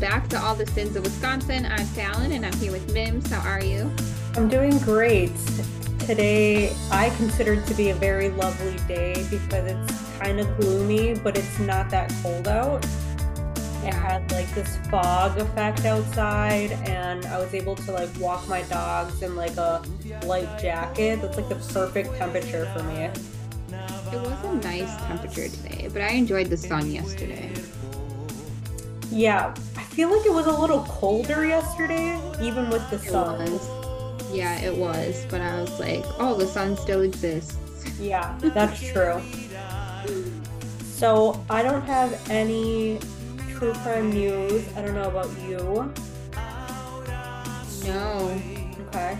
back 0.00 0.28
to 0.28 0.42
All 0.42 0.54
the 0.54 0.66
Sins 0.68 0.96
of 0.96 1.04
Wisconsin. 1.04 1.66
I'm 1.66 1.84
Falon 1.84 2.32
and 2.32 2.46
I'm 2.46 2.54
here 2.54 2.72
with 2.72 2.90
Mims. 2.94 3.30
How 3.30 3.46
are 3.46 3.62
you? 3.62 3.92
I'm 4.34 4.48
doing 4.48 4.78
great. 4.78 5.30
Today 5.98 6.74
I 6.90 7.10
consider 7.18 7.52
it 7.52 7.66
to 7.66 7.74
be 7.74 7.90
a 7.90 7.94
very 7.94 8.30
lovely 8.30 8.78
day 8.88 9.26
because 9.30 9.66
it's 9.66 10.18
kind 10.18 10.40
of 10.40 10.58
gloomy, 10.58 11.16
but 11.16 11.36
it's 11.36 11.58
not 11.58 11.90
that 11.90 12.10
cold 12.22 12.48
out. 12.48 12.82
It 13.84 13.92
had 13.92 14.32
like 14.32 14.52
this 14.54 14.78
fog 14.88 15.36
effect 15.36 15.84
outside, 15.84 16.72
and 16.88 17.26
I 17.26 17.38
was 17.38 17.52
able 17.52 17.76
to 17.76 17.92
like 17.92 18.08
walk 18.18 18.48
my 18.48 18.62
dogs 18.62 19.22
in 19.22 19.36
like 19.36 19.58
a 19.58 19.82
light 20.24 20.58
jacket. 20.58 21.20
That's 21.20 21.36
like 21.36 21.50
the 21.50 21.56
perfect 21.74 22.16
temperature 22.16 22.64
for 22.74 22.82
me. 22.84 23.10
It 24.12 24.20
was 24.22 24.44
a 24.44 24.54
nice 24.62 24.96
temperature 25.04 25.48
today, 25.48 25.90
but 25.92 26.00
I 26.00 26.12
enjoyed 26.12 26.46
the 26.46 26.56
sun 26.56 26.90
yesterday. 26.90 27.52
Yeah, 29.10 29.54
feel 29.90 30.14
like 30.16 30.24
it 30.26 30.32
was 30.32 30.46
a 30.46 30.52
little 30.52 30.82
colder 30.84 31.44
yesterday, 31.44 32.18
even 32.40 32.70
with 32.70 32.88
the 32.90 32.96
It 32.96 33.10
sun. 33.10 33.38
was. 33.52 33.68
Yeah, 34.32 34.58
it 34.60 34.74
was, 34.76 35.26
but 35.28 35.40
I 35.40 35.60
was 35.60 35.78
like, 35.80 36.04
oh, 36.18 36.34
the 36.36 36.46
sun 36.46 36.76
still 36.76 37.00
exists. 37.02 37.56
Yeah, 37.98 38.36
that's 38.40 38.80
true. 38.92 39.20
So 40.82 41.42
I 41.50 41.62
don't 41.62 41.82
have 41.82 42.12
any 42.30 42.98
true 43.54 43.72
crime 43.82 44.10
news. 44.10 44.66
I 44.76 44.82
don't 44.82 44.94
know 44.94 45.08
about 45.08 45.28
you. 45.42 45.92
No, 47.84 48.40
Okay. 48.88 49.18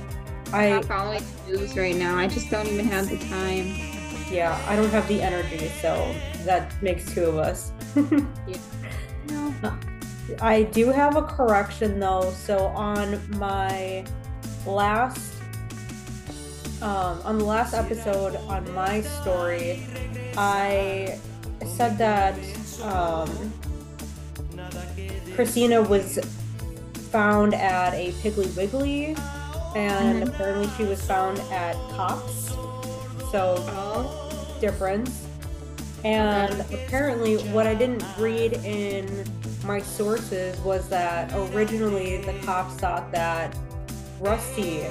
I'm 0.53 0.55
I 0.55 0.69
not 0.71 0.85
following 0.85 1.23
news 1.49 1.77
right 1.77 1.95
now. 1.97 2.17
I 2.17 2.27
just 2.27 2.51
don't 2.51 2.67
even 2.67 2.87
have 2.87 3.09
the 3.09 3.19
time. 3.29 3.75
yeah, 4.31 4.61
I 4.69 4.77
don't 4.77 4.91
have 4.91 5.07
the 5.09 5.23
energy, 5.23 5.69
so 5.81 6.15
that 6.45 6.81
makes 6.83 7.13
two 7.13 7.25
of 7.25 7.39
us. 7.39 7.73
Yeah. 8.47 8.57
No. 9.29 9.55
I 10.41 10.65
do 10.65 10.89
have 10.89 11.17
a 11.17 11.23
correction 11.23 11.99
though. 12.01 12.31
So 12.33 12.67
on 12.67 13.21
my 13.39 14.05
last 14.67 15.35
um, 16.83 17.21
on 17.25 17.39
the 17.39 17.45
last 17.45 17.75
episode 17.75 18.37
on 18.49 18.73
my 18.75 19.03
story, 19.03 19.83
I 20.37 21.19
said 21.77 21.99
that 21.99 22.35
um, 22.83 23.53
Christina 25.35 25.83
was 25.83 26.19
found 27.11 27.55
at 27.55 27.93
a 27.95 28.13
Piggly 28.23 28.55
Wiggly, 28.57 29.15
and 29.77 30.23
Mhm. 30.23 30.29
apparently 30.29 30.69
she 30.77 30.85
was 30.85 31.03
found 31.03 31.39
at 31.53 31.75
Cops. 31.95 32.49
So 33.31 33.57
Oh, 33.69 34.57
difference. 34.61 35.27
And 36.03 36.61
apparently, 36.73 37.37
what 37.53 37.67
I 37.67 37.75
didn't 37.75 38.03
read 38.19 38.55
in 38.65 39.25
my 39.65 39.81
sources 39.81 40.59
was 40.61 40.89
that 40.89 41.33
originally 41.35 42.19
the 42.19 42.33
cops 42.45 42.75
thought 42.75 43.11
that 43.13 43.57
Rusty, 44.21 44.83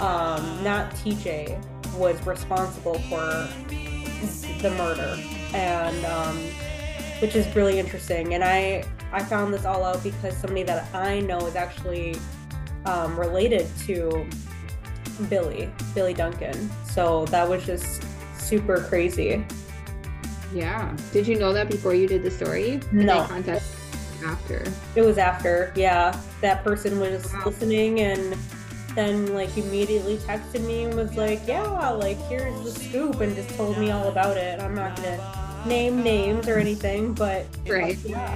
um, 0.00 0.62
not 0.62 0.90
TJ, 0.92 1.58
was 1.96 2.24
responsible 2.26 2.98
for 3.08 3.48
the 4.62 4.70
murder, 4.76 5.18
and 5.54 6.04
um, 6.06 6.36
which 7.20 7.34
is 7.34 7.46
really 7.54 7.78
interesting. 7.78 8.34
And 8.34 8.44
I 8.44 8.84
I 9.12 9.22
found 9.22 9.52
this 9.54 9.64
all 9.64 9.84
out 9.84 10.02
because 10.02 10.36
somebody 10.36 10.62
that 10.64 10.94
I 10.94 11.20
know 11.20 11.38
is 11.46 11.56
actually 11.56 12.16
um, 12.84 13.18
related 13.18 13.66
to 13.86 14.26
Billy, 15.28 15.70
Billy 15.94 16.14
Duncan. 16.14 16.70
So 16.84 17.24
that 17.26 17.48
was 17.48 17.64
just 17.64 18.02
super 18.38 18.82
crazy. 18.82 19.44
yeah. 20.54 20.94
Did 21.12 21.26
you 21.26 21.38
know 21.38 21.52
that 21.52 21.70
before 21.70 21.94
you 21.94 22.06
did 22.06 22.22
the 22.22 22.30
story? 22.30 22.76
Or 22.76 22.92
No. 22.92 23.22
They 23.22 23.28
contacted 23.28 23.72
you 23.72 23.77
after. 24.24 24.64
It 24.94 25.02
was 25.02 25.18
after, 25.18 25.72
yeah. 25.76 26.18
That 26.40 26.64
person 26.64 26.98
was 27.00 27.32
Wow. 27.32 27.42
listening 27.46 28.00
and 28.00 28.36
then 28.94 29.32
like 29.34 29.56
immediately 29.56 30.16
texted 30.18 30.66
me 30.66 30.84
and 30.84 30.94
was 30.94 31.16
like, 31.16 31.40
Yeah, 31.46 31.90
like 31.90 32.18
here's 32.28 32.60
the 32.64 32.70
scoop 32.70 33.20
and 33.20 33.34
just 33.36 33.50
told 33.56 33.78
me 33.78 33.90
all 33.90 34.08
about 34.08 34.36
it. 34.36 34.60
I'm 34.60 34.74
not 34.74 34.96
gonna 34.96 35.18
name 35.66 36.02
names 36.02 36.48
or 36.48 36.58
anything, 36.58 37.12
but 37.12 37.46
Right. 37.66 37.98
yeah. 38.04 38.34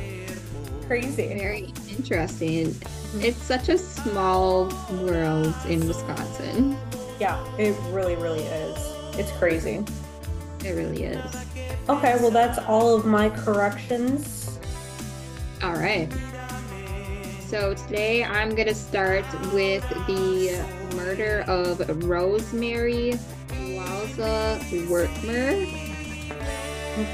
Crazy. 0.86 1.28
Very 1.28 1.72
interesting. 1.96 2.74
It's 3.20 3.42
such 3.42 3.68
a 3.68 3.78
small 3.78 4.66
world 5.02 5.54
in 5.68 5.86
Wisconsin. 5.86 6.76
Yeah, 7.18 7.42
it 7.56 7.74
really, 7.90 8.16
really 8.16 8.42
is. 8.42 8.78
It's 9.18 9.30
crazy. 9.32 9.84
It 10.64 10.70
really 10.72 11.04
is. 11.04 11.34
Okay, 11.88 12.16
well 12.20 12.30
that's 12.30 12.58
all 12.58 12.94
of 12.94 13.04
my 13.06 13.28
corrections. 13.30 14.41
All 15.62 15.74
right. 15.74 16.12
So 17.46 17.72
today 17.74 18.24
I'm 18.24 18.56
going 18.56 18.66
to 18.66 18.74
start 18.74 19.24
with 19.52 19.88
the 20.08 20.60
murder 20.96 21.44
of 21.46 22.02
Rosemary 22.02 23.12
Walza 23.48 24.58
Wertmer. 24.88 25.62
Okay. 26.98 27.12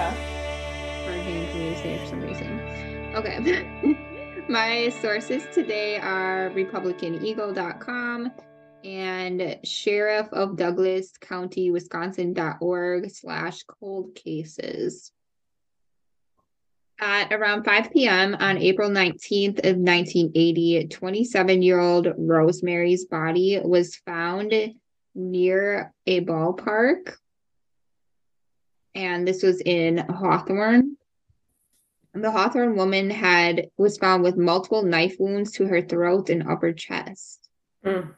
Hard 1.04 1.16
name 1.26 1.50
for 1.52 1.58
me 1.58 1.74
to 1.74 1.76
say 1.76 1.98
for 1.98 2.06
some 2.06 2.22
reason. 2.22 2.58
Okay. 3.14 4.46
My 4.48 4.88
sources 5.02 5.42
today 5.52 5.98
are 5.98 6.48
republicaneagle.com 6.54 8.32
and 8.82 9.58
sheriff 9.62 10.28
of 10.32 10.56
Douglas 10.56 11.12
County, 11.20 11.70
Wisconsin.org 11.70 13.10
slash 13.10 13.62
cold 13.64 14.14
cases. 14.14 15.12
At 17.00 17.32
around 17.32 17.64
5 17.64 17.92
p.m. 17.92 18.34
on 18.34 18.58
April 18.58 18.90
19th 18.90 19.58
of 19.58 19.76
1980, 19.76 20.88
27-year-old 20.88 22.08
Rosemary's 22.18 23.04
body 23.04 23.60
was 23.62 23.94
found 24.04 24.52
near 25.14 25.92
a 26.06 26.24
ballpark. 26.24 27.14
And 28.96 29.28
this 29.28 29.44
was 29.44 29.60
in 29.60 29.98
Hawthorne. 29.98 30.96
The 32.14 32.32
Hawthorne 32.32 32.74
woman 32.74 33.10
had 33.10 33.68
was 33.76 33.96
found 33.96 34.24
with 34.24 34.36
multiple 34.36 34.82
knife 34.82 35.16
wounds 35.20 35.52
to 35.52 35.66
her 35.66 35.82
throat 35.82 36.30
and 36.30 36.48
upper 36.48 36.72
chest. 36.72 37.48
Mm. 37.84 38.12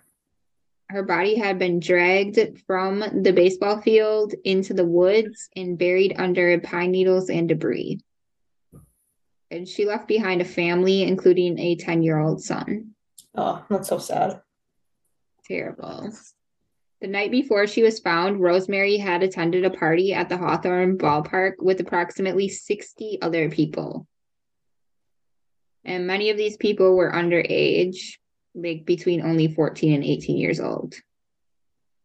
Her 0.89 1.03
body 1.03 1.37
had 1.37 1.59
been 1.59 1.81
dragged 1.81 2.63
from 2.67 3.01
the 3.23 3.33
baseball 3.33 3.83
field 3.83 4.33
into 4.43 4.73
the 4.73 4.87
woods 4.87 5.51
and 5.55 5.79
buried 5.79 6.15
under 6.17 6.59
pine 6.61 6.93
needles 6.93 7.29
and 7.29 7.47
debris. 7.47 8.01
And 9.51 9.69
she 9.69 9.85
left 9.85 10.07
behind 10.07 10.41
a 10.41 10.45
family, 10.45 11.03
including 11.03 11.59
a 11.59 11.77
10 11.77 12.03
year 12.03 12.19
old 12.19 12.43
son. 12.43 12.95
Oh, 13.35 13.65
that's 13.69 13.89
so 13.89 13.99
sad. 13.99 14.41
Terrible. 15.45 16.13
The 17.01 17.09
night 17.09 17.31
before 17.31 17.67
she 17.67 17.83
was 17.83 17.99
found, 17.99 18.41
Rosemary 18.41 18.99
had 18.99 19.23
attended 19.23 19.65
a 19.65 19.71
party 19.71 20.13
at 20.13 20.29
the 20.29 20.37
Hawthorne 20.37 20.99
ballpark 20.99 21.55
with 21.59 21.81
approximately 21.81 22.49
60 22.49 23.19
other 23.23 23.51
people. 23.51 24.07
And 25.85 26.07
many 26.07 26.31
of 26.31 26.37
these 26.37 26.59
people 26.59 26.95
were 26.95 27.11
underage, 27.11 28.19
like 28.55 28.85
between 28.85 29.23
only 29.23 29.49
14 29.49 29.95
and 29.95 30.05
18 30.05 30.37
years 30.37 30.61
old. 30.61 30.95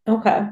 Okay. 0.07 0.47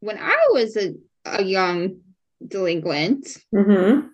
When 0.00 0.18
I 0.18 0.48
was 0.50 0.76
a, 0.76 0.94
a 1.24 1.42
young 1.42 2.00
delinquent, 2.46 3.38
Mm-hmm. 3.54 4.08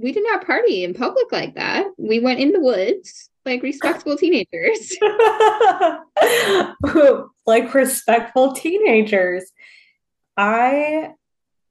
We 0.00 0.12
did 0.12 0.24
not 0.24 0.46
party 0.46 0.84
in 0.84 0.94
public 0.94 1.30
like 1.30 1.54
that. 1.54 1.86
We 1.98 2.20
went 2.20 2.40
in 2.40 2.52
the 2.52 2.60
woods 2.60 3.28
like 3.44 3.62
respectable 3.62 4.16
teenagers. 4.16 4.96
like 7.46 7.74
respectful 7.74 8.52
teenagers. 8.52 9.44
I 10.36 11.12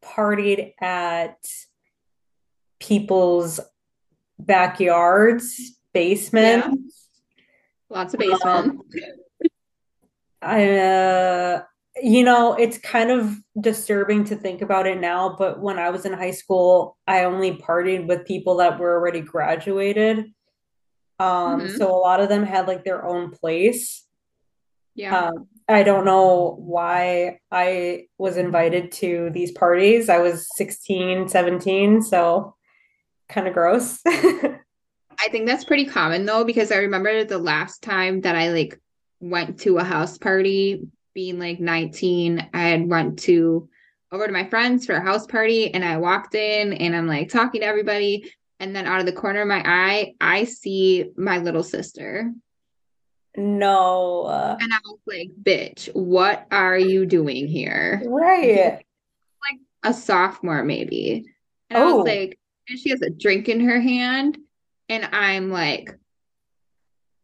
partied 0.03 0.73
at 0.79 1.37
people's 2.79 3.59
backyards, 4.37 5.77
basements. 5.93 7.07
Lots 7.89 8.13
of 8.13 8.19
basement. 8.19 8.81
I 10.41 10.77
uh, 10.77 11.63
You 12.01 12.23
know, 12.23 12.53
it's 12.53 12.77
kind 12.77 13.11
of 13.11 13.35
disturbing 13.59 14.23
to 14.25 14.35
think 14.35 14.61
about 14.61 14.87
it 14.87 14.99
now, 14.99 15.35
but 15.37 15.59
when 15.59 15.77
I 15.79 15.89
was 15.89 16.05
in 16.05 16.13
high 16.13 16.31
school, 16.31 16.97
I 17.07 17.23
only 17.25 17.57
partied 17.57 18.07
with 18.07 18.25
people 18.25 18.57
that 18.57 18.79
were 18.79 18.93
already 18.95 19.21
graduated. 19.21 20.33
Um, 21.19 21.61
Mhm. 21.61 21.77
so 21.77 21.89
a 21.89 21.97
lot 21.99 22.21
of 22.21 22.29
them 22.29 22.43
had 22.43 22.67
like 22.67 22.83
their 22.83 23.05
own 23.05 23.31
place. 23.31 24.05
Yeah. 24.95 25.27
Um, 25.27 25.47
I 25.67 25.83
don't 25.83 26.05
know 26.05 26.55
why 26.59 27.39
I 27.51 28.07
was 28.17 28.37
invited 28.37 28.91
to 28.93 29.29
these 29.31 29.51
parties. 29.51 30.09
I 30.09 30.19
was 30.19 30.47
16, 30.55 31.27
17, 31.29 32.01
so 32.01 32.55
kind 33.27 33.47
of 33.47 33.53
gross. 33.53 33.99
I 34.05 35.27
think 35.29 35.45
that's 35.47 35.65
pretty 35.65 35.85
common 35.85 36.25
though, 36.25 36.43
because 36.45 36.71
I 36.71 36.77
remember 36.77 37.23
the 37.23 37.37
last 37.37 37.83
time 37.83 38.21
that 38.21 38.35
I 38.35 38.51
like 38.51 38.79
went 39.19 39.59
to 39.61 39.77
a 39.77 39.83
house 39.83 40.17
party 40.17 40.87
being 41.13 41.39
like 41.39 41.59
19, 41.59 42.49
I 42.53 42.59
had 42.59 42.87
went 42.87 43.19
to 43.19 43.69
over 44.11 44.25
to 44.25 44.33
my 44.33 44.45
friends 44.49 44.85
for 44.85 44.93
a 44.95 45.01
house 45.01 45.27
party 45.27 45.73
and 45.73 45.85
I 45.85 45.97
walked 45.97 46.33
in 46.35 46.73
and 46.73 46.95
I'm 46.95 47.07
like 47.07 47.29
talking 47.29 47.61
to 47.61 47.67
everybody. 47.67 48.31
And 48.59 48.75
then 48.75 48.85
out 48.87 48.99
of 48.99 49.05
the 49.05 49.13
corner 49.13 49.41
of 49.41 49.47
my 49.47 49.61
eye, 49.65 50.15
I 50.19 50.43
see 50.45 51.11
my 51.15 51.37
little 51.37 51.63
sister. 51.63 52.31
No. 53.37 54.27
And 54.59 54.73
I 54.73 54.77
was 54.83 54.99
like, 55.07 55.29
bitch, 55.41 55.87
what 55.93 56.45
are 56.51 56.77
you 56.77 57.05
doing 57.05 57.47
here? 57.47 58.01
Right. 58.05 58.73
Like 58.73 59.59
a 59.83 59.93
sophomore, 59.93 60.63
maybe. 60.63 61.25
And 61.69 61.81
I 61.81 61.85
Oh. 61.85 61.97
was 61.97 62.07
like, 62.07 62.39
and 62.67 62.79
she 62.79 62.89
has 62.89 63.01
a 63.01 63.09
drink 63.09 63.47
in 63.47 63.61
her 63.61 63.79
hand. 63.79 64.37
And 64.89 65.07
I'm 65.11 65.51
like 65.51 65.95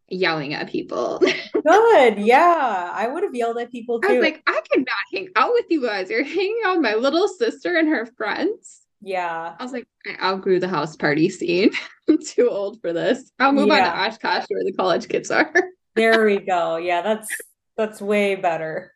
yelling 0.10 0.54
at 0.54 0.70
people. 0.70 1.20
Good. 1.54 2.20
Yeah. 2.20 2.92
I 2.94 3.08
would 3.08 3.24
have 3.24 3.34
yelled 3.36 3.58
at 3.58 3.72
people 3.72 4.00
I 4.04 4.14
was 4.14 4.22
like, 4.22 4.44
I 4.48 4.62
cannot 4.72 4.88
hang 5.12 5.30
out 5.36 5.52
with 5.54 5.66
you 5.70 5.82
guys. 5.82 6.10
You're 6.10 6.24
hanging 6.24 6.62
out 6.66 6.76
with 6.78 6.84
my 6.84 6.94
little 6.96 7.28
sister 7.28 7.78
and 7.78 7.88
her 7.90 8.06
friends. 8.18 8.82
Yeah. 9.02 9.56
I 9.60 9.64
was 9.64 9.72
like, 9.72 9.88
I 10.06 10.16
outgrew 10.24 10.60
the 10.60 10.68
house 10.68 10.96
party 10.96 11.30
scene. 11.30 11.72
I'm 12.08 12.18
too 12.24 12.50
old 12.50 12.82
for 12.82 12.94
this. 12.94 13.32
I'll 13.40 13.52
move 13.52 13.70
on 13.72 13.78
to 13.80 13.84
Oshkosh 14.08 14.46
where 14.50 14.64
the 14.64 14.74
college 14.74 15.08
kids 15.08 15.32
are. 15.32 15.52
There 15.96 16.26
we 16.26 16.40
go. 16.40 16.76
Yeah, 16.76 17.02
that's 17.02 17.30
that's 17.78 18.02
way 18.02 18.36
better. 18.36 18.92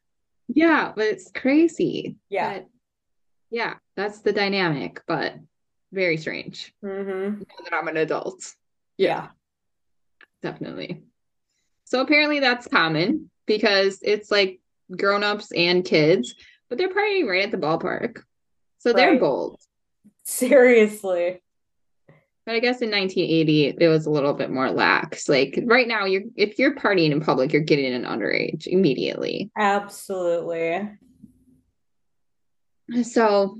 yeah, 0.49 0.91
but 0.93 1.05
it's 1.05 1.31
crazy. 1.31 2.17
Yeah. 2.29 2.55
But 2.55 2.67
yeah, 3.51 3.75
that's 3.95 4.19
the 4.19 4.33
dynamic, 4.33 5.01
but 5.07 5.35
very 5.93 6.17
strange 6.17 6.73
Mm-hmm. 6.83 7.39
now 7.39 7.63
that 7.63 7.73
I'm 7.73 7.87
an 7.87 7.95
adult. 7.95 8.53
Yeah. 8.97 9.29
Definitely. 10.41 11.03
So 11.85 12.01
apparently 12.01 12.39
that's 12.39 12.67
common 12.67 13.29
because 13.45 13.99
it's 14.01 14.29
like 14.29 14.59
grown-ups 14.95 15.51
and 15.51 15.83
kids, 15.83 16.35
but 16.69 16.77
they're 16.77 16.89
partying 16.89 17.27
right 17.27 17.43
at 17.43 17.51
the 17.51 17.57
ballpark. 17.57 18.21
So 18.77 18.93
they're 18.93 19.19
bold. 19.19 19.59
Seriously. 20.23 21.41
But 22.45 22.55
I 22.55 22.59
guess 22.59 22.81
in 22.81 22.89
1980 22.89 23.75
it 23.79 23.87
was 23.87 24.05
a 24.05 24.09
little 24.09 24.33
bit 24.33 24.49
more 24.49 24.71
lax. 24.71 25.27
Like 25.29 25.59
right 25.65 25.87
now, 25.87 26.05
you're 26.05 26.23
if 26.35 26.57
you're 26.57 26.75
partying 26.75 27.11
in 27.11 27.21
public, 27.21 27.53
you're 27.53 27.61
getting 27.61 27.93
an 27.93 28.05
underage 28.05 28.65
immediately. 28.65 29.51
Absolutely. 29.57 30.89
So 33.03 33.59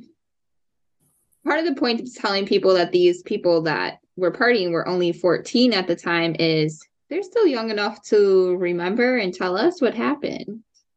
part 1.44 1.60
of 1.60 1.66
the 1.66 1.76
point 1.76 2.02
of 2.02 2.16
telling 2.16 2.46
people 2.46 2.74
that 2.76 2.92
these 2.92 3.22
people 3.22 3.64
that 3.64 4.00
were 4.20 4.32
partying 4.32 4.72
were 4.72 4.88
only 4.88 5.12
14 5.12 5.74
at 5.74 5.88
the 5.88 5.96
time 5.96 6.36
is 6.40 6.86
they're 7.10 7.24
still 7.24 7.48
young 7.48 7.70
enough 7.72 8.04
to 8.04 8.56
remember 8.58 9.18
and 9.18 9.34
tell 9.34 9.58
us 9.58 9.82
what 9.82 9.96
happened. 9.96 10.42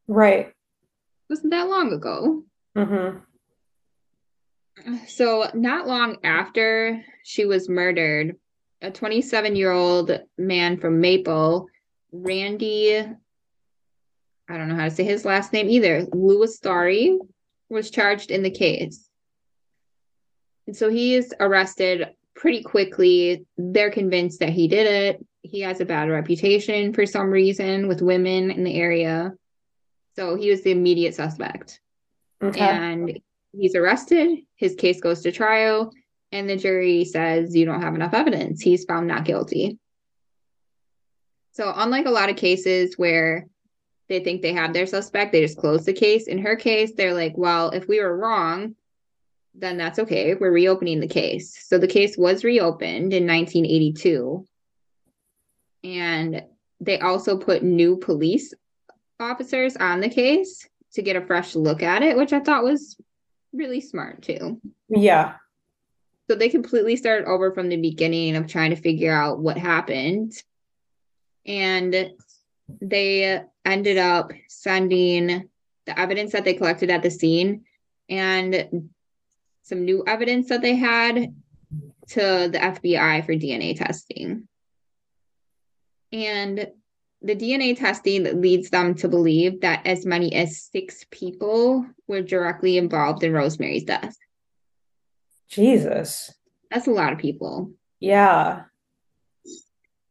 It 0.08 0.12
Right. 0.12 0.52
wasn't 1.30 1.52
that 1.52 1.68
long 1.68 1.92
ago. 1.92 2.42
Mm-hmm. 2.76 3.18
So, 5.06 5.48
not 5.54 5.86
long 5.86 6.16
after 6.24 7.04
she 7.24 7.44
was 7.44 7.68
murdered, 7.68 8.36
a 8.80 8.90
27 8.90 9.54
year 9.54 9.70
old 9.70 10.10
man 10.36 10.78
from 10.78 11.00
Maple, 11.00 11.68
Randy, 12.10 12.98
I 14.48 14.56
don't 14.58 14.68
know 14.68 14.74
how 14.74 14.84
to 14.86 14.90
say 14.90 15.04
his 15.04 15.24
last 15.24 15.52
name 15.52 15.70
either, 15.70 16.04
Luostari, 16.06 17.16
was 17.68 17.90
charged 17.90 18.30
in 18.30 18.42
the 18.42 18.50
case. 18.50 19.08
And 20.66 20.76
so 20.76 20.88
he 20.90 21.14
is 21.14 21.32
arrested 21.38 22.08
pretty 22.42 22.60
quickly. 22.60 23.46
They're 23.56 23.92
convinced 23.92 24.40
that 24.40 24.48
he 24.50 24.66
did 24.66 24.86
it. 24.88 25.24
He 25.42 25.60
has 25.60 25.80
a 25.80 25.84
bad 25.84 26.10
reputation 26.10 26.92
for 26.92 27.06
some 27.06 27.30
reason 27.30 27.86
with 27.86 28.02
women 28.02 28.50
in 28.50 28.64
the 28.64 28.74
area. 28.74 29.32
So 30.16 30.34
he 30.34 30.50
was 30.50 30.62
the 30.62 30.72
immediate 30.72 31.14
suspect 31.14 31.80
Okay. 32.42 32.60
and 32.60 33.20
he's 33.52 33.76
arrested. 33.76 34.40
His 34.56 34.74
case 34.74 35.00
goes 35.00 35.22
to 35.22 35.30
trial, 35.30 35.92
and 36.32 36.50
the 36.50 36.56
jury 36.56 37.04
says 37.04 37.54
you 37.54 37.64
don't 37.64 37.80
have 37.80 37.94
enough 37.94 38.12
evidence. 38.12 38.60
He's 38.60 38.84
found 38.84 39.06
not 39.06 39.24
guilty. 39.24 39.78
So, 41.52 41.72
unlike 41.74 42.06
a 42.06 42.10
lot 42.10 42.28
of 42.28 42.36
cases 42.36 42.98
where 42.98 43.46
they 44.08 44.18
think 44.18 44.42
they 44.42 44.52
have 44.52 44.72
their 44.72 44.86
suspect, 44.86 45.30
they 45.30 45.42
just 45.42 45.58
close 45.58 45.84
the 45.84 45.92
case. 45.92 46.26
In 46.26 46.38
her 46.38 46.56
case, 46.56 46.92
they're 46.96 47.14
like, 47.14 47.34
well, 47.36 47.70
if 47.70 47.86
we 47.86 48.00
were 48.00 48.16
wrong, 48.16 48.74
then 49.54 49.76
that's 49.76 49.98
okay. 49.98 50.34
We're 50.34 50.50
reopening 50.50 51.00
the 51.00 51.08
case. 51.08 51.66
So, 51.66 51.78
the 51.78 51.86
case 51.86 52.16
was 52.16 52.44
reopened 52.44 53.12
in 53.12 53.26
1982. 53.26 54.46
And 55.84 56.42
they 56.80 56.98
also 57.00 57.36
put 57.36 57.62
new 57.62 57.96
police 57.96 58.54
officers 59.20 59.76
on 59.76 60.00
the 60.00 60.08
case 60.08 60.68
to 60.94 61.02
get 61.02 61.16
a 61.16 61.26
fresh 61.26 61.54
look 61.54 61.82
at 61.82 62.02
it, 62.02 62.16
which 62.16 62.32
I 62.32 62.40
thought 62.40 62.64
was 62.64 62.96
really 63.52 63.80
smart 63.80 64.22
too. 64.22 64.60
Yeah. 64.88 65.34
So 66.28 66.36
they 66.36 66.48
completely 66.48 66.96
started 66.96 67.26
over 67.26 67.52
from 67.52 67.68
the 67.68 67.76
beginning 67.76 68.36
of 68.36 68.46
trying 68.46 68.70
to 68.70 68.76
figure 68.76 69.12
out 69.12 69.38
what 69.38 69.58
happened. 69.58 70.32
And 71.46 72.12
they 72.80 73.42
ended 73.64 73.98
up 73.98 74.32
sending 74.48 75.48
the 75.86 75.98
evidence 75.98 76.32
that 76.32 76.44
they 76.44 76.54
collected 76.54 76.90
at 76.90 77.02
the 77.02 77.10
scene 77.10 77.64
and 78.08 78.90
some 79.62 79.84
new 79.84 80.04
evidence 80.06 80.48
that 80.48 80.62
they 80.62 80.74
had 80.74 81.34
to 82.08 82.48
the 82.52 82.58
FBI 82.58 83.24
for 83.24 83.32
DNA 83.32 83.76
testing. 83.76 84.48
And 86.12 86.68
the 87.22 87.36
DNA 87.36 87.78
testing 87.78 88.40
leads 88.40 88.70
them 88.70 88.94
to 88.96 89.08
believe 89.08 89.60
that 89.60 89.86
as 89.86 90.04
many 90.04 90.34
as 90.34 90.60
six 90.60 91.06
people 91.10 91.86
were 92.08 92.22
directly 92.22 92.76
involved 92.76 93.22
in 93.22 93.32
Rosemary's 93.32 93.84
death. 93.84 94.16
Jesus. 95.48 96.32
That's 96.70 96.88
a 96.88 96.92
lot 96.92 97.12
of 97.12 97.18
people. 97.18 97.72
Yeah. 98.00 98.64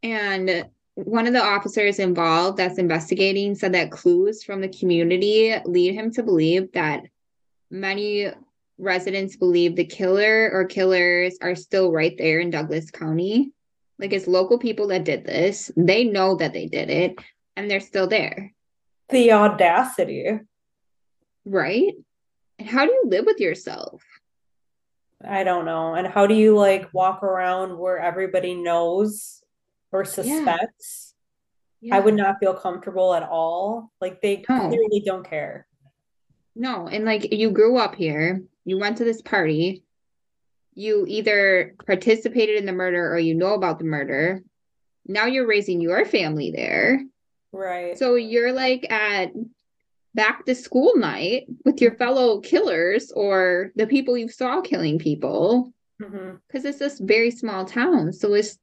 And 0.02 0.66
one 0.96 1.28
of 1.28 1.34
the 1.34 1.44
officers 1.44 2.00
involved 2.00 2.58
that's 2.58 2.78
investigating 2.78 3.56
said 3.56 3.74
that 3.74 3.92
clues 3.92 4.44
from 4.44 4.62
the 4.62 4.70
community 4.70 5.56
lead 5.66 5.94
him 5.94 6.12
to 6.12 6.24
believe 6.24 6.72
that 6.74 7.04
many 7.70 8.28
residents 8.82 9.36
believe 9.38 9.76
the 9.76 9.86
killer 9.86 10.50
or 10.52 10.66
killers 10.66 11.38
are 11.42 11.56
still 11.56 11.92
right 11.92 12.18
there 12.18 12.40
in 12.40 12.50
Douglas 12.50 12.90
County. 12.92 13.52
Like 14.00 14.12
it's 14.12 14.28
local 14.28 14.58
people 14.58 14.88
that 14.88 15.06
did 15.06 15.24
this. 15.24 15.72
They 15.78 16.04
know 16.04 16.36
that 16.38 16.54
they 16.54 16.66
did 16.66 16.90
it 16.90 17.20
and 17.56 17.70
they're 17.70 17.80
still 17.80 18.08
there. 18.08 18.52
The 19.10 19.32
audacity. 19.34 20.40
Right? 21.46 21.94
And 22.58 22.68
how 22.68 22.86
do 22.86 22.92
you 22.92 23.04
live 23.06 23.26
with 23.26 23.40
yourself? 23.40 24.02
I 25.24 25.44
don't 25.44 25.66
know. 25.66 25.94
And 25.94 26.08
how 26.08 26.26
do 26.26 26.34
you 26.34 26.58
like 26.58 26.92
walk 26.94 27.22
around 27.22 27.78
where 27.78 28.00
everybody 28.00 28.56
knows 28.56 29.44
or 29.92 30.04
suspects? 30.06 31.14
I 31.92 32.00
would 32.00 32.16
not 32.16 32.38
feel 32.40 32.54
comfortable 32.56 33.14
at 33.14 33.24
all. 33.24 33.92
Like 34.02 34.22
they 34.22 34.44
No. 34.50 34.68
clearly 34.70 35.04
don't 35.06 35.28
care. 35.28 35.68
No, 36.56 36.88
and 36.88 37.06
like 37.06 37.32
you 37.32 37.52
grew 37.52 37.78
up 37.78 37.96
here, 37.96 38.44
you 38.66 38.78
went 38.78 38.98
to 38.98 39.04
this 39.04 39.22
party, 39.22 39.84
you 40.74 41.06
either 41.08 41.76
participated 41.86 42.56
in 42.56 42.66
the 42.66 42.72
murder 42.72 43.12
or 43.12 43.20
you 43.20 43.36
know 43.36 43.54
about 43.54 43.80
the 43.80 43.86
murder. 43.86 44.42
Now 45.06 45.26
you're 45.26 45.48
raising 45.48 45.82
your 45.82 46.06
family 46.06 46.52
there. 46.52 47.04
Right. 47.52 47.98
So 47.98 48.16
you're 48.16 48.54
like 48.54 48.90
at 48.92 49.32
back 50.14 50.46
to 50.46 50.56
school 50.56 50.96
night 50.98 51.48
with 51.66 51.82
your 51.82 51.96
fellow 51.96 52.40
killers 52.40 53.12
or 53.12 53.72
the 53.76 53.88
people 53.88 54.18
you 54.18 54.30
saw 54.30 54.62
killing 54.62 55.00
people 55.00 55.74
mm-hmm. 56.02 56.36
because 56.48 56.66
it's 56.66 56.80
this 56.80 57.00
very 57.00 57.32
small 57.32 57.66
town. 57.66 58.14
So 58.14 58.34
it's, 58.34 58.58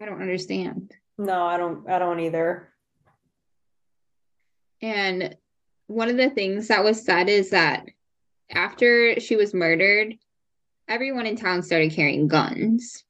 I 0.00 0.06
don't 0.06 0.20
understand. 0.20 0.92
No, 1.18 1.44
I 1.44 1.56
don't 1.56 1.88
I 1.88 1.98
don't 1.98 2.20
either. 2.20 2.68
And 4.80 5.36
one 5.86 6.08
of 6.08 6.16
the 6.16 6.30
things 6.30 6.68
that 6.68 6.82
was 6.82 7.04
said 7.04 7.28
is 7.28 7.50
that 7.50 7.86
after 8.52 9.18
she 9.20 9.36
was 9.36 9.54
murdered, 9.54 10.14
everyone 10.88 11.26
in 11.26 11.36
town 11.36 11.62
started 11.62 11.92
carrying 11.92 12.28
guns. 12.28 13.04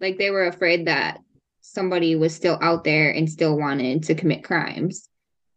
Like 0.00 0.18
they 0.18 0.30
were 0.30 0.46
afraid 0.46 0.86
that 0.86 1.20
somebody 1.60 2.14
was 2.16 2.34
still 2.34 2.58
out 2.60 2.84
there 2.84 3.10
and 3.10 3.28
still 3.28 3.56
wanted 3.56 4.04
to 4.04 4.14
commit 4.14 4.44
crimes. 4.44 5.08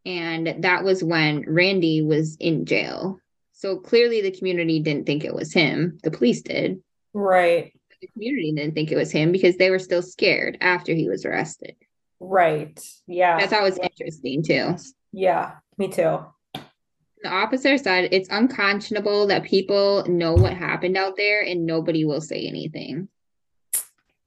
And 0.05 0.63
that 0.63 0.83
was 0.83 1.03
when 1.03 1.43
Randy 1.45 2.01
was 2.01 2.37
in 2.39 2.65
jail. 2.65 3.19
So 3.51 3.77
clearly 3.77 4.21
the 4.21 4.31
community 4.31 4.79
didn't 4.79 5.05
think 5.05 5.25
it 5.25 5.33
was 5.33 5.51
him. 5.51 5.97
The 6.03 6.11
police 6.11 6.41
did. 6.41 6.81
Right. 7.13 7.73
The 7.99 8.07
community 8.07 8.53
didn't 8.55 8.75
think 8.75 8.91
it 8.91 8.95
was 8.95 9.11
him 9.11 9.31
because 9.31 9.57
they 9.57 9.69
were 9.69 9.79
still 9.79 10.03
scared 10.03 10.57
after 10.61 10.93
he 10.93 11.09
was 11.09 11.25
arrested. 11.25 11.75
Right. 12.19 12.79
Yeah. 13.07 13.39
That's 13.39 13.53
always 13.53 13.77
interesting 13.77 14.43
too. 14.43 14.77
Yeah, 15.11 15.55
me 15.77 15.89
too. 15.89 16.19
The 17.23 17.29
officer 17.29 17.77
said 17.77 18.09
it's 18.11 18.29
unconscionable 18.29 19.27
that 19.27 19.43
people 19.43 20.05
know 20.07 20.33
what 20.33 20.53
happened 20.53 20.97
out 20.97 21.15
there 21.17 21.41
and 21.41 21.65
nobody 21.65 22.05
will 22.05 22.21
say 22.21 22.45
anything. 22.47 23.09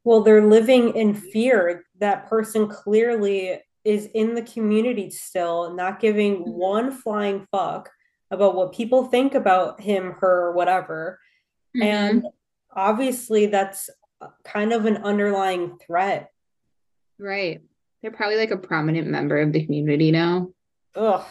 Well, 0.03 0.23
they're 0.23 0.47
living 0.47 0.97
in 0.97 1.15
fear. 1.15 1.85
That 1.99 2.29
person 2.29 2.69
clearly 2.69 3.61
is 3.85 4.07
in 4.15 4.35
the 4.35 4.43
community 4.43 5.11
still, 5.11 5.75
not 5.75 6.01
giving 6.01 6.39
Mm-hmm. 6.39 6.51
one 6.51 6.91
flying 6.93 7.47
fuck 7.51 7.91
about 8.31 8.55
what 8.55 8.73
people 8.73 9.07
think 9.07 9.35
about 9.35 9.81
him, 9.81 10.13
her, 10.21 10.53
whatever. 10.53 11.19
Mm-hmm. 11.77 11.83
And 11.83 12.27
obviously, 12.75 13.47
that's 13.47 13.89
kind 14.45 14.73
of 14.73 14.85
an 14.87 14.99
underlying 14.99 15.79
threat. 15.79 16.31
right. 17.19 17.61
They're 18.03 18.11
probably 18.11 18.37
like 18.39 18.51
a 18.51 18.57
prominent 18.57 19.09
member 19.09 19.39
of 19.39 19.53
the 19.53 19.63
community 19.65 20.11
now. 20.11 20.49
Ugh. 20.95 21.23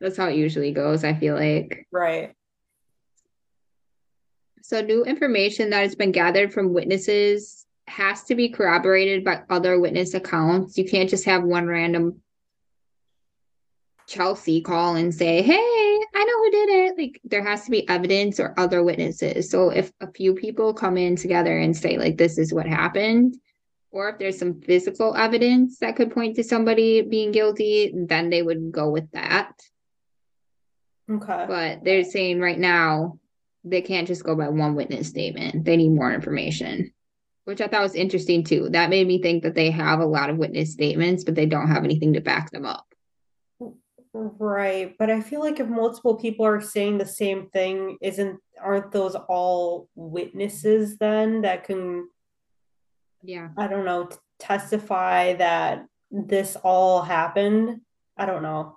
That's 0.00 0.16
how 0.16 0.28
it 0.28 0.36
usually 0.36 0.72
goes, 0.72 1.04
I 1.04 1.14
feel 1.14 1.34
like. 1.34 1.86
Right. 1.90 2.34
So, 4.62 4.80
new 4.80 5.04
information 5.04 5.70
that 5.70 5.82
has 5.82 5.94
been 5.94 6.12
gathered 6.12 6.52
from 6.52 6.72
witnesses 6.72 7.66
has 7.88 8.24
to 8.24 8.34
be 8.34 8.48
corroborated 8.48 9.24
by 9.24 9.42
other 9.50 9.78
witness 9.78 10.14
accounts. 10.14 10.78
You 10.78 10.84
can't 10.84 11.10
just 11.10 11.24
have 11.24 11.42
one 11.42 11.66
random 11.66 12.22
Chelsea 14.06 14.60
call 14.60 14.94
and 14.94 15.14
say, 15.14 15.42
Hey, 15.42 15.56
I 16.14 16.24
know 16.24 16.38
who 16.38 16.50
did 16.50 16.68
it. 16.68 16.98
Like, 16.98 17.20
there 17.24 17.42
has 17.42 17.64
to 17.64 17.70
be 17.70 17.88
evidence 17.88 18.38
or 18.38 18.54
other 18.56 18.84
witnesses. 18.84 19.50
So, 19.50 19.70
if 19.70 19.92
a 20.00 20.10
few 20.12 20.34
people 20.34 20.74
come 20.74 20.96
in 20.96 21.16
together 21.16 21.58
and 21.58 21.76
say, 21.76 21.98
like, 21.98 22.16
this 22.16 22.38
is 22.38 22.52
what 22.52 22.66
happened, 22.66 23.36
or 23.90 24.08
if 24.10 24.18
there's 24.18 24.38
some 24.38 24.60
physical 24.60 25.14
evidence 25.14 25.78
that 25.78 25.96
could 25.96 26.12
point 26.12 26.36
to 26.36 26.44
somebody 26.44 27.02
being 27.02 27.32
guilty, 27.32 27.92
then 27.94 28.30
they 28.30 28.42
would 28.42 28.72
go 28.72 28.90
with 28.90 29.10
that. 29.10 29.52
Okay. 31.12 31.44
But 31.46 31.84
they're 31.84 32.04
saying 32.04 32.40
right 32.40 32.58
now 32.58 33.18
they 33.64 33.82
can't 33.82 34.08
just 34.08 34.24
go 34.24 34.34
by 34.34 34.48
one 34.48 34.74
witness 34.74 35.08
statement. 35.08 35.64
They 35.64 35.76
need 35.76 35.90
more 35.90 36.12
information, 36.12 36.92
which 37.44 37.60
I 37.60 37.68
thought 37.68 37.82
was 37.82 37.94
interesting 37.94 38.44
too. 38.44 38.68
That 38.70 38.90
made 38.90 39.06
me 39.06 39.20
think 39.20 39.42
that 39.42 39.54
they 39.54 39.70
have 39.70 40.00
a 40.00 40.06
lot 40.06 40.30
of 40.30 40.36
witness 40.38 40.72
statements, 40.72 41.24
but 41.24 41.34
they 41.34 41.46
don't 41.46 41.68
have 41.68 41.84
anything 41.84 42.14
to 42.14 42.20
back 42.20 42.50
them 42.50 42.64
up. 42.64 42.86
Right. 44.14 44.94
But 44.98 45.10
I 45.10 45.20
feel 45.20 45.40
like 45.40 45.58
if 45.58 45.68
multiple 45.68 46.16
people 46.16 46.44
are 46.44 46.60
saying 46.60 46.98
the 46.98 47.06
same 47.06 47.48
thing, 47.50 47.96
isn't 48.02 48.38
aren't 48.60 48.92
those 48.92 49.14
all 49.14 49.88
witnesses 49.94 50.98
then 50.98 51.42
that 51.42 51.64
can 51.64 52.08
Yeah. 53.22 53.48
I 53.56 53.68
don't 53.68 53.84
know, 53.84 54.08
testify 54.38 55.34
that 55.34 55.86
this 56.10 56.56
all 56.56 57.02
happened. 57.02 57.80
I 58.16 58.26
don't 58.26 58.42
know. 58.42 58.76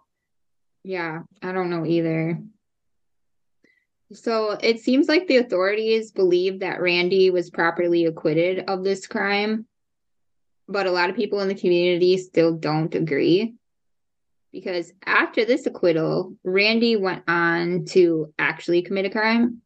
Yeah. 0.85 1.23
I 1.41 1.51
don't 1.51 1.71
know 1.71 1.83
either. 1.83 2.39
So 4.13 4.51
it 4.51 4.81
seems 4.81 5.07
like 5.07 5.25
the 5.25 5.37
authorities 5.37 6.11
believe 6.11 6.59
that 6.59 6.79
Randy 6.79 7.31
was 7.31 7.49
properly 7.49 8.05
acquitted 8.05 8.65
of 8.69 8.83
this 8.83 9.07
crime, 9.07 9.65
but 10.67 10.85
a 10.85 10.91
lot 10.91 11.09
of 11.09 11.15
people 11.15 11.39
in 11.39 11.47
the 11.47 11.55
community 11.55 12.17
still 12.17 12.55
don't 12.55 12.93
agree. 12.93 13.55
Because 14.51 14.93
after 15.03 15.43
this 15.43 15.65
acquittal, 15.65 16.35
Randy 16.43 16.95
went 16.97 17.23
on 17.27 17.85
to 17.85 18.31
actually 18.37 18.83
commit 18.83 19.05
a 19.05 19.09
crime. 19.09 19.61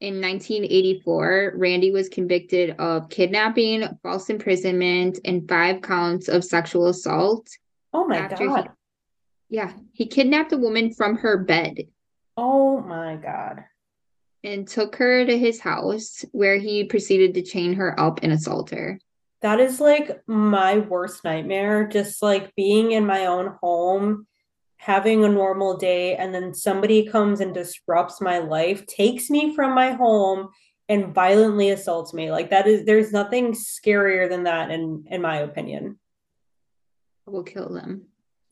In 0.00 0.20
1984, 0.20 1.54
Randy 1.56 1.92
was 1.92 2.10
convicted 2.10 2.76
of 2.78 3.08
kidnapping, 3.08 3.84
false 4.02 4.28
imprisonment, 4.28 5.18
and 5.24 5.48
five 5.48 5.80
counts 5.80 6.28
of 6.28 6.44
sexual 6.44 6.88
assault. 6.88 7.48
Oh 7.94 8.06
my 8.06 8.18
After 8.18 8.46
God. 8.46 8.68
Yeah, 9.52 9.74
he 9.92 10.06
kidnapped 10.06 10.52
a 10.52 10.56
woman 10.56 10.94
from 10.94 11.16
her 11.18 11.36
bed 11.36 11.76
Oh 12.38 12.80
my 12.80 13.16
God. 13.16 13.64
and 14.42 14.66
took 14.66 14.96
her 14.96 15.26
to 15.26 15.38
his 15.38 15.60
house 15.60 16.24
where 16.32 16.56
he 16.56 16.84
proceeded 16.84 17.34
to 17.34 17.42
chain 17.42 17.74
her 17.74 17.98
up 18.00 18.20
and 18.22 18.32
assault 18.32 18.70
her. 18.70 18.98
That 19.42 19.60
is 19.60 19.78
like 19.78 20.22
my 20.26 20.78
worst 20.78 21.22
nightmare. 21.22 21.86
Just 21.86 22.22
like 22.22 22.54
being 22.54 22.92
in 22.92 23.04
my 23.04 23.26
own 23.26 23.58
home, 23.60 24.26
having 24.78 25.22
a 25.22 25.28
normal 25.28 25.76
day, 25.76 26.16
and 26.16 26.34
then 26.34 26.54
somebody 26.54 27.06
comes 27.06 27.40
and 27.40 27.52
disrupts 27.52 28.22
my 28.22 28.38
life, 28.38 28.86
takes 28.86 29.28
me 29.28 29.54
from 29.54 29.74
my 29.74 29.92
home, 29.92 30.48
and 30.88 31.12
violently 31.14 31.68
assaults 31.70 32.14
me. 32.14 32.30
Like 32.30 32.48
that 32.50 32.66
is, 32.66 32.86
there's 32.86 33.12
nothing 33.12 33.52
scarier 33.52 34.30
than 34.30 34.44
that, 34.44 34.70
in 34.70 35.04
in 35.10 35.20
my 35.20 35.38
opinion. 35.38 35.98
I 37.28 37.30
will 37.32 37.44
kill 37.44 37.68
them. 37.68 38.06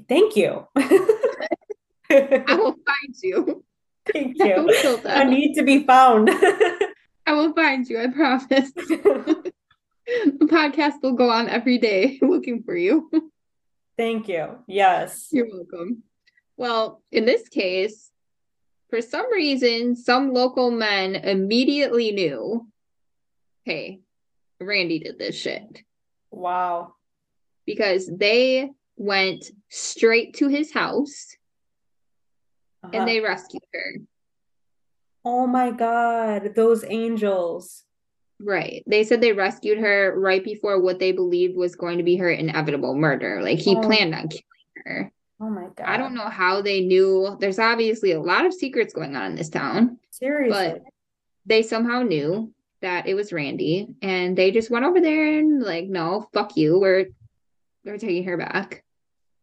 Thank 0.08 0.36
you. 0.36 0.66
I 0.76 2.56
will 2.58 2.76
find 2.86 3.14
you. 3.22 3.64
Thank 4.12 4.38
you. 4.38 4.72
kill 4.80 5.00
I 5.06 5.24
need 5.24 5.54
to 5.54 5.62
be 5.62 5.84
found. 5.84 6.30
I 7.26 7.32
will 7.32 7.52
find 7.54 7.86
you. 7.88 8.00
I 8.00 8.08
promise. 8.08 8.72
the 8.72 9.52
podcast 10.42 11.02
will 11.02 11.12
go 11.12 11.30
on 11.30 11.48
every 11.48 11.78
day 11.78 12.18
looking 12.22 12.62
for 12.62 12.76
you. 12.76 13.10
Thank 13.96 14.28
you. 14.28 14.58
Yes. 14.66 15.28
You're 15.30 15.48
welcome. 15.50 16.02
Well, 16.56 17.02
in 17.12 17.24
this 17.26 17.48
case, 17.48 18.10
for 18.88 19.00
some 19.02 19.30
reason, 19.32 19.94
some 19.94 20.32
local 20.32 20.70
men 20.70 21.14
immediately 21.14 22.12
knew 22.12 22.66
hey, 23.64 24.00
Randy 24.58 24.98
did 24.98 25.18
this 25.18 25.36
shit 25.36 25.82
Wow. 26.30 26.94
because 27.66 28.10
they 28.12 28.70
went 29.00 29.50
straight 29.70 30.34
to 30.34 30.46
his 30.48 30.70
house 30.72 31.34
Uh-huh. 32.84 32.90
and 32.94 33.08
they 33.08 33.20
rescued 33.20 33.62
her. 33.72 33.94
Oh 35.24 35.46
my 35.46 35.70
God, 35.70 36.54
those 36.54 36.84
angels. 36.86 37.84
Right. 38.38 38.82
They 38.86 39.04
said 39.04 39.20
they 39.22 39.32
rescued 39.32 39.78
her 39.78 40.14
right 40.18 40.42
before 40.44 40.80
what 40.80 40.98
they 40.98 41.12
believed 41.12 41.56
was 41.56 41.76
going 41.76 41.96
to 41.98 42.04
be 42.04 42.16
her 42.16 42.30
inevitable 42.30 42.94
murder. 42.94 43.42
Like 43.42 43.58
he 43.58 43.74
Oh. 43.76 43.80
planned 43.80 44.14
on 44.14 44.28
killing 44.28 44.44
her. 44.84 45.12
Oh 45.40 45.48
my 45.50 45.68
God. 45.76 45.86
I 45.86 45.96
don't 45.96 46.14
know 46.14 46.28
how 46.28 46.60
they 46.60 46.82
knew. 46.82 47.36
There's 47.40 47.58
obviously 47.58 48.12
a 48.12 48.20
lot 48.20 48.44
of 48.44 48.52
secrets 48.52 48.92
going 48.92 49.16
on 49.16 49.30
in 49.32 49.36
this 49.36 49.48
town, 49.48 49.98
Seriously. 50.10 50.50
but 50.74 50.82
they 51.46 51.62
somehow 51.62 52.02
knew 52.02 52.52
that 52.82 53.06
it 53.06 53.14
was 53.14 53.32
Randy 53.32 53.88
and 54.02 54.36
they 54.36 54.50
just 54.50 54.70
went 54.70 54.84
over 54.84 55.00
there 55.00 55.38
and 55.38 55.62
like, 55.62 55.86
no, 55.88 56.28
fuck 56.34 56.56
you. 56.58 56.78
We're 56.78 57.06
we're 57.84 57.96
taking 57.98 58.24
her 58.24 58.36
back. 58.36 58.84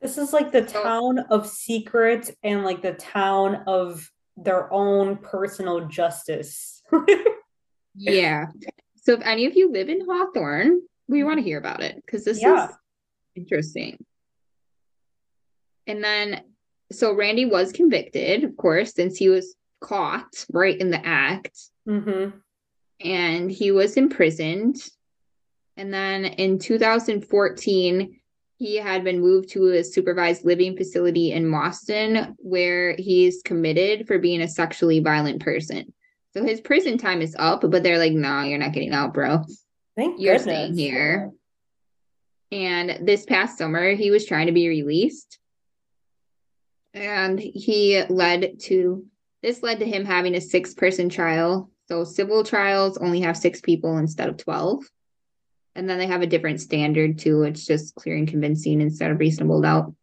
This 0.01 0.18
is 0.18 0.34
like 0.34 0.51
the 0.51 0.68
So- 0.68 0.84
town 0.84 1.20
of 1.30 1.48
secrets 1.48 2.32
and 2.44 2.63
like 2.63 2.82
the 2.82 2.94
town 2.94 3.63
of 3.68 4.10
their 4.36 4.72
own 4.72 5.18
personal 5.18 5.88
justice. 5.88 6.82
Yeah. 8.00 8.46
So 8.98 9.13
if 9.13 9.22
any 9.22 9.48
of 9.48 9.56
you 9.56 9.72
live 9.72 9.89
in 9.89 10.06
Hawthorne, 10.06 10.84
we 11.08 11.24
want 11.24 11.39
to 11.39 11.44
hear 11.44 11.58
about 11.58 11.82
it 11.82 11.96
because 11.96 12.24
this 12.24 12.39
Yeah. 12.39 12.68
is 12.70 12.75
interesting. 13.36 13.98
And 15.88 16.04
then, 16.04 16.42
so 16.92 17.13
Randy 17.13 17.46
was 17.46 17.72
convicted, 17.72 18.44
of 18.44 18.56
course, 18.56 18.94
since 18.94 19.18
he 19.18 19.30
was 19.30 19.56
caught 19.82 20.46
right 20.54 20.77
in 20.80 20.92
the 20.92 21.04
act, 21.04 21.58
Mm-hmm. 21.89 22.38
and 23.00 23.50
he 23.51 23.72
was 23.72 23.98
imprisoned. 23.98 24.75
And 25.75 25.92
then 25.92 26.25
in 26.25 26.60
2014, 26.60 28.20
he 28.57 28.75
had 28.75 29.03
been 29.03 29.21
moved 29.21 29.49
to 29.49 29.69
a 29.69 29.83
supervised 29.83 30.43
living 30.43 30.75
facility 30.75 31.31
in 31.31 31.45
Mauston 31.45 32.33
where 32.37 32.95
he's 32.95 33.41
committed 33.43 34.07
for 34.07 34.17
being 34.17 34.41
a 34.41 34.47
sexually 34.47 34.99
violent 34.99 35.41
person. 35.41 35.93
So 36.33 36.43
his 36.43 36.59
prison 36.59 36.97
time 36.97 37.21
is 37.21 37.35
up, 37.37 37.61
but 37.61 37.83
they're 37.83 37.99
like, 37.99 38.13
no, 38.13 38.41
you're 38.41 38.57
not 38.57 38.73
getting 38.73 38.93
out, 38.93 39.13
bro. 39.13 39.43
Thank 39.95 40.19
You're 40.19 40.37
goodness. 40.37 40.55
staying 40.55 40.77
here. 40.77 41.31
And 42.51 43.05
this 43.07 43.25
past 43.25 43.57
summer, 43.57 43.93
he 43.93 44.09
was 44.11 44.25
trying 44.25 44.47
to 44.47 44.53
be 44.53 44.69
released. 44.69 45.39
And 46.93 47.39
he 47.39 48.03
led 48.09 48.59
to 48.61 49.05
this 49.43 49.61
led 49.61 49.79
to 49.79 49.85
him 49.85 50.03
having 50.03 50.35
a 50.35 50.41
six 50.41 50.73
person 50.73 51.09
trial. 51.09 51.69
So 51.87 52.03
civil 52.03 52.43
trials 52.43 52.97
only 52.97 53.21
have 53.21 53.37
six 53.37 53.61
people 53.61 53.97
instead 53.97 54.29
of 54.29 54.37
12. 54.37 54.83
And 55.77 55.89
then 55.89 55.98
they 55.98 56.07
have 56.07 56.22
a 56.22 56.27
different 56.27 56.60
standard 56.60 57.19
too. 57.19 57.43
It's 57.43 57.65
just 57.65 57.96
clear 57.96 58.17
and 58.17 58.27
convincing 58.27 58.81
instead 58.81 59.12
of 59.12 59.19
reasonable 59.19 59.62
doubt. 59.62 59.93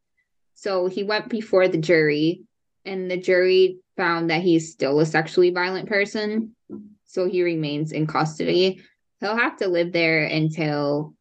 So 0.55 0.87
he 0.87 1.03
went 1.03 1.29
before 1.29 1.69
the 1.69 1.79
jury, 1.79 2.45
and 2.87 3.11
the 3.11 3.19
jury 3.19 3.81
found 3.97 4.31
that 4.31 4.41
he's 4.41 4.73
still 4.73 4.99
a 5.01 5.07
sexually 5.07 5.51
violent 5.51 5.89
person. 5.89 6.57
So 7.05 7.29
he 7.29 7.43
remains 7.43 7.93
in 7.93 8.07
custody 8.07 8.83
he'll 9.25 9.37
have 9.37 9.57
to 9.57 9.69
live 9.69 9.93
there 9.93 10.25
until 10.25 11.15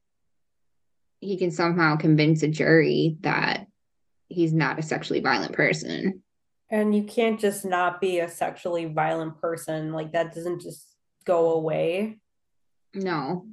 he 1.19 1.37
can 1.37 1.51
somehow 1.51 1.95
convince 1.95 2.43
a 2.43 2.47
jury 2.47 3.17
that 3.21 3.67
he's 4.27 4.53
not 4.53 4.77
a 4.77 4.83
sexually 4.83 5.21
violent 5.21 5.53
person. 5.53 6.21
And 6.69 6.93
you 6.95 7.03
can't 7.03 7.39
just 7.39 7.65
not 7.65 8.01
be 8.01 8.19
a 8.19 8.29
sexually 8.29 8.85
violent 8.85 9.39
person. 9.39 9.93
Like 9.93 10.11
that 10.13 10.33
doesn't 10.33 10.61
just 10.61 10.85
go 11.23 11.53
away. 11.53 12.17
No. 12.93 13.45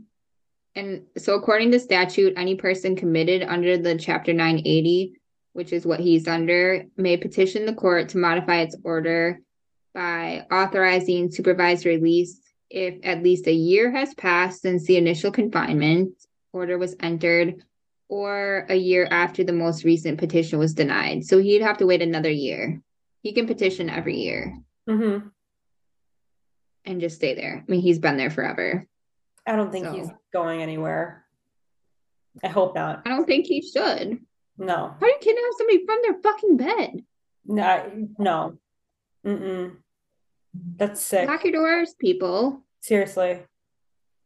And 0.74 1.02
so, 1.18 1.34
according 1.34 1.72
to 1.72 1.80
statute, 1.80 2.34
any 2.36 2.54
person 2.54 2.94
committed 2.96 3.42
under 3.42 3.76
the 3.76 3.96
Chapter 3.96 4.32
980, 4.32 5.14
which 5.52 5.72
is 5.72 5.84
what 5.84 6.00
he's 6.00 6.28
under, 6.28 6.84
may 6.96 7.16
petition 7.16 7.66
the 7.66 7.74
court 7.74 8.10
to 8.10 8.18
modify 8.18 8.60
its 8.60 8.76
order 8.84 9.40
by 9.92 10.46
authorizing 10.50 11.30
supervised 11.30 11.84
release 11.84 12.40
if 12.70 12.94
at 13.02 13.24
least 13.24 13.48
a 13.48 13.52
year 13.52 13.90
has 13.90 14.14
passed 14.14 14.62
since 14.62 14.84
the 14.84 14.96
initial 14.96 15.32
confinement 15.32 16.14
order 16.52 16.78
was 16.78 16.94
entered 17.00 17.64
or 18.08 18.66
a 18.68 18.76
year 18.76 19.08
after 19.10 19.42
the 19.42 19.52
most 19.52 19.82
recent 19.84 20.18
petition 20.18 20.60
was 20.60 20.74
denied. 20.74 21.24
So 21.24 21.38
he'd 21.38 21.62
have 21.62 21.78
to 21.78 21.86
wait 21.86 22.02
another 22.02 22.30
year. 22.30 22.80
He 23.22 23.32
can 23.32 23.46
petition 23.46 23.90
every 23.90 24.18
year 24.18 24.56
Mm-hmm. 24.88 25.28
and 26.84 27.00
just 27.00 27.16
stay 27.16 27.34
there. 27.34 27.64
I 27.66 27.70
mean, 27.70 27.80
he's 27.80 27.98
been 27.98 28.16
there 28.16 28.30
forever. 28.30 28.86
I 29.46 29.56
don't 29.56 29.70
think 29.72 29.86
So- 29.86 29.92
he's 29.92 30.08
going 30.32 30.62
anywhere. 30.62 31.24
I 32.44 32.48
hope 32.48 32.74
not. 32.74 33.02
I 33.06 33.10
don't 33.10 33.26
think 33.26 33.46
he 33.46 33.60
should. 33.60 34.20
No. 34.56 34.76
How 34.88 34.98
do 35.00 35.06
you 35.06 35.16
kidnap 35.20 35.44
somebody 35.58 35.84
from 35.84 35.98
their 36.02 36.20
fucking 36.22 36.56
bed? 36.56 37.04
No. 37.44 38.08
No. 38.18 38.58
Mm-mm. 39.26 39.76
That's 40.76 41.00
sick. 41.02 41.28
Lock 41.28 41.44
your 41.44 41.52
doors, 41.54 41.94
people. 41.98 42.62
Seriously. 42.80 43.40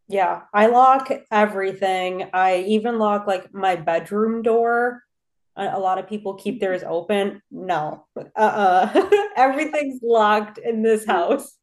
Yeah, 0.09 0.42
I 0.52 0.66
lock 0.66 1.11
everything. 1.30 2.28
I 2.35 2.59
even 2.66 2.99
lock 2.99 3.26
like 3.26 3.54
my 3.54 3.76
bedroom 3.76 4.42
door. 4.42 5.02
A, 5.56 5.71
a 5.75 5.78
lot 5.78 5.99
of 5.99 6.09
people 6.09 6.35
keep 6.35 6.61
theirs 6.61 6.83
open. 6.87 7.40
No. 7.50 8.06
Uh-uh. 8.16 9.09
Everything's 9.37 10.00
locked 10.02 10.59
in 10.59 10.83
this 10.83 11.06
house. 11.06 11.56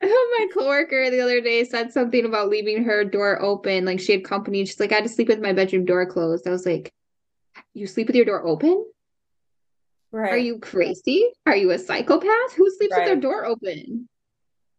My 0.02 0.46
coworker 0.54 1.10
the 1.10 1.20
other 1.20 1.40
day 1.40 1.64
said 1.64 1.92
something 1.92 2.24
about 2.24 2.48
leaving 2.48 2.84
her 2.84 3.04
door 3.04 3.40
open. 3.42 3.84
Like 3.84 4.00
she 4.00 4.12
had 4.12 4.24
company. 4.24 4.64
She's 4.64 4.78
like, 4.78 4.92
I 4.92 4.96
had 4.96 5.04
to 5.04 5.10
sleep 5.10 5.28
with 5.28 5.40
my 5.40 5.52
bedroom 5.52 5.84
door 5.84 6.06
closed. 6.06 6.46
I 6.46 6.50
was 6.50 6.64
like, 6.66 6.92
You 7.74 7.86
sleep 7.86 8.06
with 8.06 8.16
your 8.16 8.24
door 8.24 8.46
open? 8.46 8.84
Right. 10.12 10.32
Are 10.32 10.38
you 10.38 10.58
crazy? 10.58 11.28
Are 11.46 11.56
you 11.56 11.70
a 11.72 11.78
psychopath? 11.78 12.52
Who 12.56 12.70
sleeps 12.70 12.96
with 12.96 13.04
their 13.04 13.16
door 13.16 13.44
open? 13.44 14.08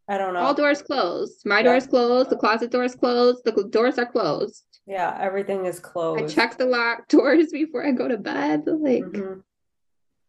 I 0.07 0.17
don't 0.17 0.33
know. 0.33 0.39
All 0.39 0.53
doors 0.55 0.81
closed. 0.81 1.45
My 1.45 1.57
Yeah. 1.59 1.63
door 1.63 1.75
is 1.75 1.85
closed. 1.87 2.29
The 2.31 2.37
closet 2.37 2.71
door 2.71 2.83
is 2.83 2.95
closed. 2.95 3.43
The 3.43 3.51
doors 3.69 3.99
are 3.99 4.07
closed. 4.07 4.63
Yeah, 4.87 5.15
everything 5.21 5.65
is 5.67 5.79
closed. 5.79 6.23
I 6.23 6.27
check 6.27 6.57
the 6.57 6.65
locked 6.65 7.09
doors 7.15 7.51
before 7.51 7.85
I 7.85 7.91
go 7.91 8.07
to 8.07 8.17
bed. 8.17 8.65
Like, 8.65 9.03
Mhm. 9.03 9.43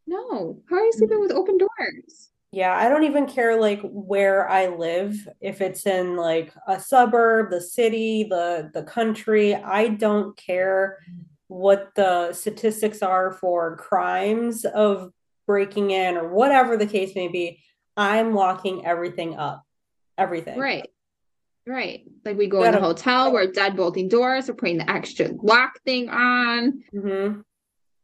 no. 0.07 0.63
How 0.69 0.77
are 0.77 0.85
you 0.85 0.93
sleeping 0.93 1.21
with 1.21 1.33
open 1.33 1.57
doors? 1.57 2.30
Yeah, 2.53 2.77
I 2.77 2.89
don't 2.89 3.05
even 3.05 3.27
care 3.27 3.61
like 3.61 3.81
where 3.85 4.49
I 4.49 4.67
live, 4.69 5.17
if 5.41 5.61
it's 5.61 5.87
in 5.87 6.17
like 6.17 6.53
a 6.67 6.81
suburb, 6.81 7.51
the 7.51 7.61
city, 7.61 8.25
the 8.25 8.71
the 8.75 8.83
country. 8.83 9.55
I 9.55 9.89
don't 9.89 10.37
care 10.37 10.99
what 11.47 11.91
the 11.95 12.33
statistics 12.33 13.03
are 13.03 13.33
for 13.33 13.77
crimes 13.77 14.65
of 14.65 15.13
breaking 15.47 15.93
in 15.93 16.17
or 16.17 16.29
whatever 16.29 16.77
the 16.77 16.87
case 16.87 17.15
may 17.15 17.29
be. 17.29 17.61
I'm 17.97 18.35
locking 18.35 18.85
everything 18.85 19.37
up. 19.37 19.63
Everything. 20.19 20.59
Right. 20.59 20.89
Right. 21.67 22.05
Like 22.25 22.37
we 22.37 22.49
go 22.49 22.65
in 22.65 22.73
the 22.73 22.81
hotel, 22.81 23.33
we're 23.33 23.47
deadbolting 23.53 24.09
doors, 24.11 24.49
we're 24.49 24.55
putting 24.55 24.79
the 24.79 24.91
extra 24.91 25.29
lock 25.41 25.79
thing 25.85 26.09
on. 26.09 26.83
Mhm. 26.93 27.45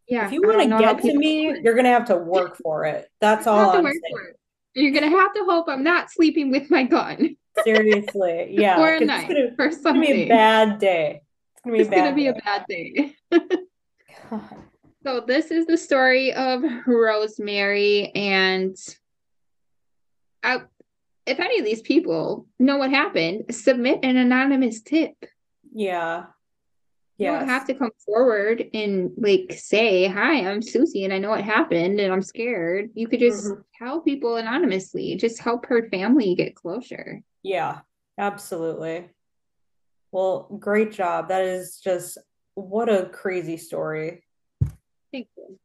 Yeah. 0.09 0.27
If 0.27 0.33
you 0.33 0.43
want 0.43 0.63
to 0.63 0.79
get 0.79 1.03
to 1.03 1.17
me, 1.19 1.61
you're 1.63 1.75
gonna 1.75 1.89
have 1.91 2.07
to 2.07 2.17
work 2.17 2.57
for 2.63 2.85
it. 2.85 3.09
That's 3.21 3.47
all 3.47 3.71
I'm 3.71 3.85
saying. 3.85 4.33
You're 4.75 4.93
gonna 4.93 5.11
have 5.11 5.33
to 5.35 5.45
hope 5.45 5.69
I'm 5.69 5.83
not 5.83 6.11
sleeping 6.11 6.51
with 6.51 6.71
my 6.71 6.85
gun 6.85 7.37
Seriously. 7.65 8.49
Yeah. 8.51 8.77
for 8.77 8.95
a 8.95 9.01
night 9.01 9.29
gonna, 9.29 9.55
or 9.59 9.67
it's 9.67 9.79
gonna 9.81 10.01
be 10.01 10.23
a 10.25 10.29
bad 10.29 10.79
day. 10.79 11.23
It's 11.55 11.63
gonna 11.65 11.75
be 11.75 11.79
a 11.79 11.81
It's 11.83 11.91
gonna 11.91 12.03
bad 12.11 12.15
be 12.17 12.27
a 12.29 12.33
day. 12.35 13.15
bad 13.31 13.47
day. 13.51 13.61
So 15.05 15.21
this 15.21 15.53
is 15.53 15.67
the 15.67 15.77
story 15.79 16.33
of 16.33 16.65
Rosemary, 16.85 18.11
and 18.17 18.77
I, 20.43 20.63
if 21.27 21.39
any 21.39 21.61
of 21.61 21.65
these 21.65 21.81
people 21.81 22.49
know 22.59 22.77
what 22.79 22.91
happened, 22.91 23.45
submit 23.55 24.01
an 24.03 24.17
anonymous 24.17 24.83
tip. 24.83 25.15
Yeah. 25.73 26.25
You 27.19 27.27
don't 27.27 27.49
have 27.49 27.67
to 27.67 27.75
come 27.75 27.93
forward 28.05 28.69
and 28.75 29.11
like 29.17 29.53
say, 29.53 30.07
"Hi, 30.07 30.51
I'm 30.51 30.61
Susie, 30.61 31.05
and 31.05 31.13
I 31.15 31.19
know 31.19 31.31
what 31.31 31.43
happened, 31.43 31.99
and 31.99 32.13
I'm 32.13 32.21
scared." 32.23 32.91
You 32.95 33.09
could 33.09 33.21
just 33.21 33.47
Mhm. 33.47 33.65
tell 33.79 34.01
people 34.01 34.37
anonymously. 34.37 35.17
Just 35.17 35.39
help 35.41 35.65
her 35.67 35.89
family 35.89 36.35
get 36.35 36.55
closure. 36.55 37.23
Yeah, 37.43 37.81
absolutely. 38.19 39.11
Well, 40.13 40.43
great 40.59 40.93
job. 40.93 41.29
That 41.29 41.45
is 41.45 41.81
just 41.81 42.19
what 42.55 42.89
a 42.91 43.09
crazy 43.09 43.57
story. 43.57 44.25
Thank 45.13 45.29
you. 45.37 45.59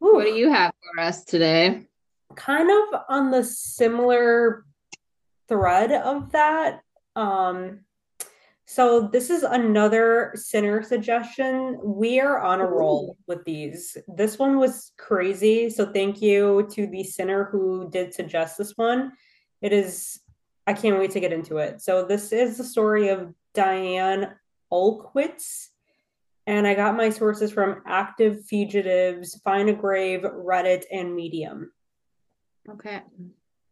Whew. 0.00 0.14
What 0.14 0.24
do 0.24 0.34
you 0.34 0.50
have 0.50 0.72
for 0.82 1.00
us 1.02 1.24
today? 1.24 1.86
kind 2.34 2.68
of 2.70 3.00
on 3.08 3.30
the 3.30 3.42
similar 3.42 4.64
thread 5.48 5.90
of 5.92 6.32
that. 6.32 6.82
Um, 7.14 7.85
so 8.66 9.00
this 9.00 9.30
is 9.30 9.44
another 9.44 10.32
sinner 10.34 10.82
suggestion. 10.82 11.78
We 11.82 12.18
are 12.18 12.40
on 12.40 12.60
a 12.60 12.66
roll 12.66 13.16
with 13.28 13.44
these. 13.44 13.96
This 14.08 14.40
one 14.40 14.58
was 14.58 14.90
crazy. 14.98 15.70
So 15.70 15.92
thank 15.92 16.20
you 16.20 16.68
to 16.72 16.88
the 16.88 17.04
sinner 17.04 17.44
who 17.44 17.88
did 17.90 18.12
suggest 18.12 18.58
this 18.58 18.72
one. 18.76 19.12
It 19.62 19.72
is, 19.72 20.18
I 20.66 20.72
can't 20.72 20.98
wait 20.98 21.12
to 21.12 21.20
get 21.20 21.32
into 21.32 21.58
it. 21.58 21.80
So 21.80 22.04
this 22.04 22.32
is 22.32 22.58
the 22.58 22.64
story 22.64 23.08
of 23.08 23.32
Diane 23.54 24.34
Olkwitz. 24.72 25.68
And 26.48 26.66
I 26.66 26.74
got 26.74 26.96
my 26.96 27.10
sources 27.10 27.52
from 27.52 27.82
Active 27.86 28.44
Fugitives, 28.46 29.40
Find 29.44 29.68
a 29.68 29.74
Grave, 29.74 30.22
Reddit, 30.22 30.84
and 30.92 31.14
Medium. 31.14 31.72
Okay. 32.68 33.02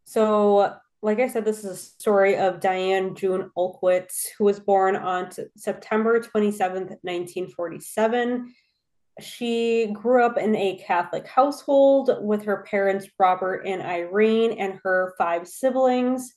So, 0.04 0.76
like 1.04 1.20
I 1.20 1.28
said, 1.28 1.44
this 1.44 1.58
is 1.58 1.70
a 1.70 1.76
story 1.76 2.38
of 2.38 2.60
Diane 2.60 3.14
June 3.14 3.50
Olkwitz, 3.58 4.28
who 4.38 4.44
was 4.44 4.58
born 4.58 4.96
on 4.96 5.28
September 5.54 6.18
27th, 6.18 6.96
1947. 7.02 8.54
She 9.20 9.92
grew 9.92 10.24
up 10.24 10.38
in 10.38 10.56
a 10.56 10.82
Catholic 10.82 11.26
household 11.26 12.10
with 12.22 12.44
her 12.44 12.64
parents, 12.68 13.06
Robert 13.18 13.66
and 13.66 13.82
Irene, 13.82 14.52
and 14.52 14.80
her 14.82 15.14
five 15.18 15.46
siblings. 15.46 16.32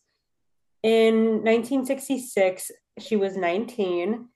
In 0.83 1.43
1966, 1.45 2.69
she 2.99 3.15
was 3.15 3.37
19 3.37 4.27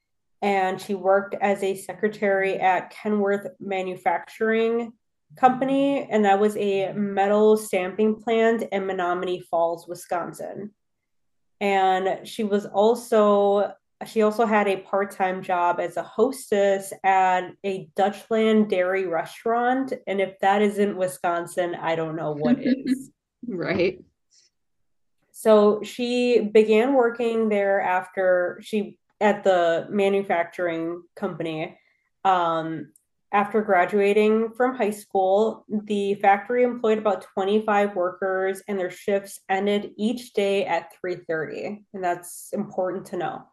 and 0.41 0.81
she 0.81 0.95
worked 0.95 1.35
as 1.41 1.61
a 1.61 1.75
secretary 1.75 2.55
at 2.55 2.93
Kenworth 2.93 3.47
Manufacturing 3.59 4.93
company, 5.35 6.07
and 6.09 6.25
that 6.25 6.39
was 6.39 6.55
a 6.57 6.93
metal 6.93 7.57
stamping 7.57 8.21
plant 8.21 8.63
in 8.71 8.83
Menomonee 8.83 9.43
Falls, 9.45 9.87
Wisconsin. 9.87 10.71
And 11.59 12.27
she 12.27 12.43
was 12.43 12.65
also 12.65 13.73
she 14.07 14.23
also 14.23 14.45
had 14.45 14.67
a 14.67 14.77
part-time 14.77 15.43
job 15.43 15.79
as 15.79 15.95
a 15.95 16.03
hostess 16.03 16.91
at 17.03 17.51
a 17.63 17.87
Dutchland 17.95 18.67
dairy 18.67 19.05
restaurant. 19.05 19.93
And 20.07 20.19
if 20.19 20.39
that 20.39 20.63
isn't 20.63 20.97
Wisconsin, 20.97 21.75
I 21.75 21.95
don't 21.95 22.15
know 22.15 22.31
what 22.31 22.57
is. 22.61 23.11
Right. 23.47 24.03
So 25.31 25.81
she 25.83 26.41
began 26.41 26.93
working 26.93 27.49
there 27.49 27.81
after 27.81 28.59
she 28.63 28.97
at 29.19 29.43
the 29.43 29.87
manufacturing 29.89 31.03
company. 31.15 31.77
Um, 32.25 32.91
after 33.31 33.61
graduating 33.61 34.51
from 34.51 34.75
high 34.75 34.91
school, 34.91 35.65
the 35.69 36.15
factory 36.15 36.63
employed 36.63 36.97
about 36.97 37.25
25 37.33 37.95
workers 37.95 38.61
and 38.67 38.77
their 38.77 38.89
shifts 38.89 39.39
ended 39.49 39.91
each 39.97 40.33
day 40.33 40.65
at 40.65 40.93
3:30. 40.93 41.85
And 41.93 42.03
that's 42.03 42.49
important 42.53 43.05
to 43.07 43.17
know. 43.17 43.43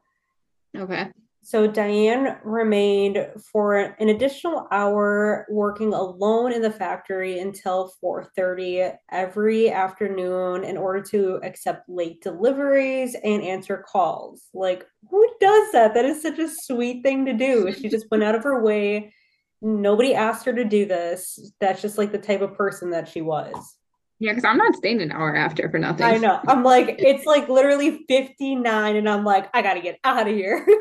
Okay. 0.76 1.10
So 1.42 1.66
Diane 1.66 2.36
remained 2.44 3.26
for 3.52 3.76
an 3.76 4.10
additional 4.10 4.68
hour 4.70 5.46
working 5.48 5.94
alone 5.94 6.52
in 6.52 6.60
the 6.60 6.70
factory 6.70 7.38
until 7.38 7.90
4:30 8.02 8.92
every 9.10 9.70
afternoon 9.70 10.64
in 10.64 10.76
order 10.76 11.00
to 11.04 11.40
accept 11.42 11.88
late 11.88 12.20
deliveries 12.20 13.16
and 13.24 13.42
answer 13.42 13.82
calls. 13.88 14.50
Like 14.52 14.86
who 15.08 15.26
does 15.40 15.72
that? 15.72 15.94
That 15.94 16.04
is 16.04 16.20
such 16.20 16.38
a 16.38 16.48
sweet 16.48 17.02
thing 17.02 17.24
to 17.24 17.32
do. 17.32 17.72
She 17.72 17.88
just 17.88 18.10
went 18.10 18.24
out 18.24 18.34
of 18.34 18.42
her 18.42 18.62
way. 18.62 19.14
Nobody 19.60 20.14
asked 20.14 20.46
her 20.46 20.52
to 20.52 20.64
do 20.64 20.86
this. 20.86 21.52
That's 21.60 21.82
just 21.82 21.98
like 21.98 22.12
the 22.12 22.18
type 22.18 22.40
of 22.40 22.54
person 22.54 22.90
that 22.90 23.08
she 23.08 23.20
was. 23.20 23.76
Yeah, 24.20 24.32
because 24.32 24.44
I'm 24.44 24.56
not 24.56 24.74
staying 24.74 25.00
an 25.00 25.12
hour 25.12 25.34
after 25.36 25.70
for 25.70 25.78
nothing. 25.78 26.06
I 26.06 26.18
know. 26.18 26.40
I'm 26.46 26.64
like 26.64 26.96
it's 26.98 27.24
like 27.24 27.48
literally 27.48 28.04
59 28.08 28.96
and 28.96 29.08
I'm 29.08 29.24
like 29.24 29.48
I 29.54 29.62
got 29.62 29.74
to 29.74 29.80
get 29.80 29.98
out 30.04 30.28
of 30.28 30.34
here. 30.34 30.66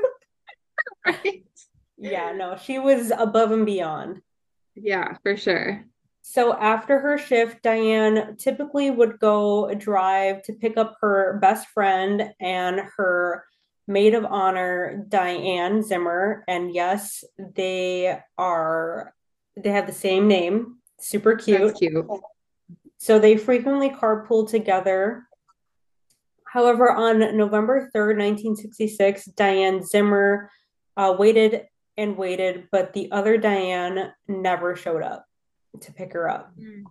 Right. 1.06 1.44
Yeah, 1.98 2.34
no, 2.34 2.58
she 2.58 2.80
was 2.80 3.12
above 3.18 3.52
and 3.52 3.66
beyond. 3.66 4.22
Yeah, 4.76 5.16
for 5.24 5.36
sure. 5.38 5.86
So 6.22 6.54
after 6.54 7.00
her 7.00 7.18
shift, 7.18 7.64
Diane 7.64 8.36
typically 8.38 8.92
would 8.92 9.20
go 9.20 9.74
drive 9.74 10.44
to 10.44 10.54
pick 10.54 10.78
up 10.78 10.98
her 11.02 11.40
best 11.42 11.70
friend 11.70 12.34
and 12.40 12.82
her 12.98 13.46
maid 13.88 14.14
of 14.14 14.26
honor, 14.26 15.06
Diane 15.08 15.82
Zimmer. 15.84 16.44
And 16.48 16.74
yes, 16.74 17.24
they 17.38 18.20
are, 18.38 19.14
they 19.56 19.70
have 19.70 19.88
the 19.88 19.94
same 19.94 20.28
name. 20.28 20.78
Super 21.00 21.36
cute. 21.36 21.62
That's 21.62 21.80
cute. 21.80 22.06
So 22.98 23.20
they 23.20 23.38
frequently 23.38 23.90
carpool 23.90 24.50
together. 24.50 25.28
However, 26.46 26.92
on 26.92 27.38
November 27.38 27.90
3rd, 27.96 28.18
1966, 28.18 29.26
Diane 29.26 29.84
Zimmer 29.84 30.50
uh, 30.96 31.16
waited 31.18 31.68
and 31.98 32.18
waited, 32.18 32.68
but 32.72 32.94
the 32.94 33.12
other 33.12 33.38
Diane 33.38 34.12
never 34.28 34.76
showed 34.76 35.04
up 35.04 35.26
to 35.82 35.92
pick 35.92 36.14
her 36.14 36.30
up. 36.30 36.52
Mm. 36.60 36.84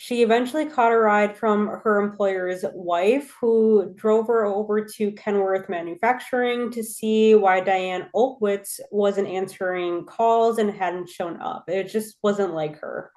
She 0.00 0.22
eventually 0.22 0.66
caught 0.66 0.92
a 0.92 0.96
ride 0.96 1.36
from 1.36 1.66
her 1.66 2.00
employer's 2.00 2.64
wife, 2.72 3.34
who 3.40 3.92
drove 3.96 4.28
her 4.28 4.44
over 4.46 4.84
to 4.84 5.10
Kenworth 5.12 5.68
Manufacturing 5.68 6.70
to 6.70 6.84
see 6.84 7.34
why 7.34 7.58
Diane 7.60 8.08
Olkwitz 8.14 8.78
wasn't 8.92 9.26
answering 9.26 10.06
calls 10.06 10.58
and 10.58 10.70
hadn't 10.70 11.08
shown 11.08 11.40
up. 11.42 11.64
It 11.68 11.88
just 11.88 12.16
wasn't 12.22 12.54
like 12.54 12.78
her. 12.78 13.10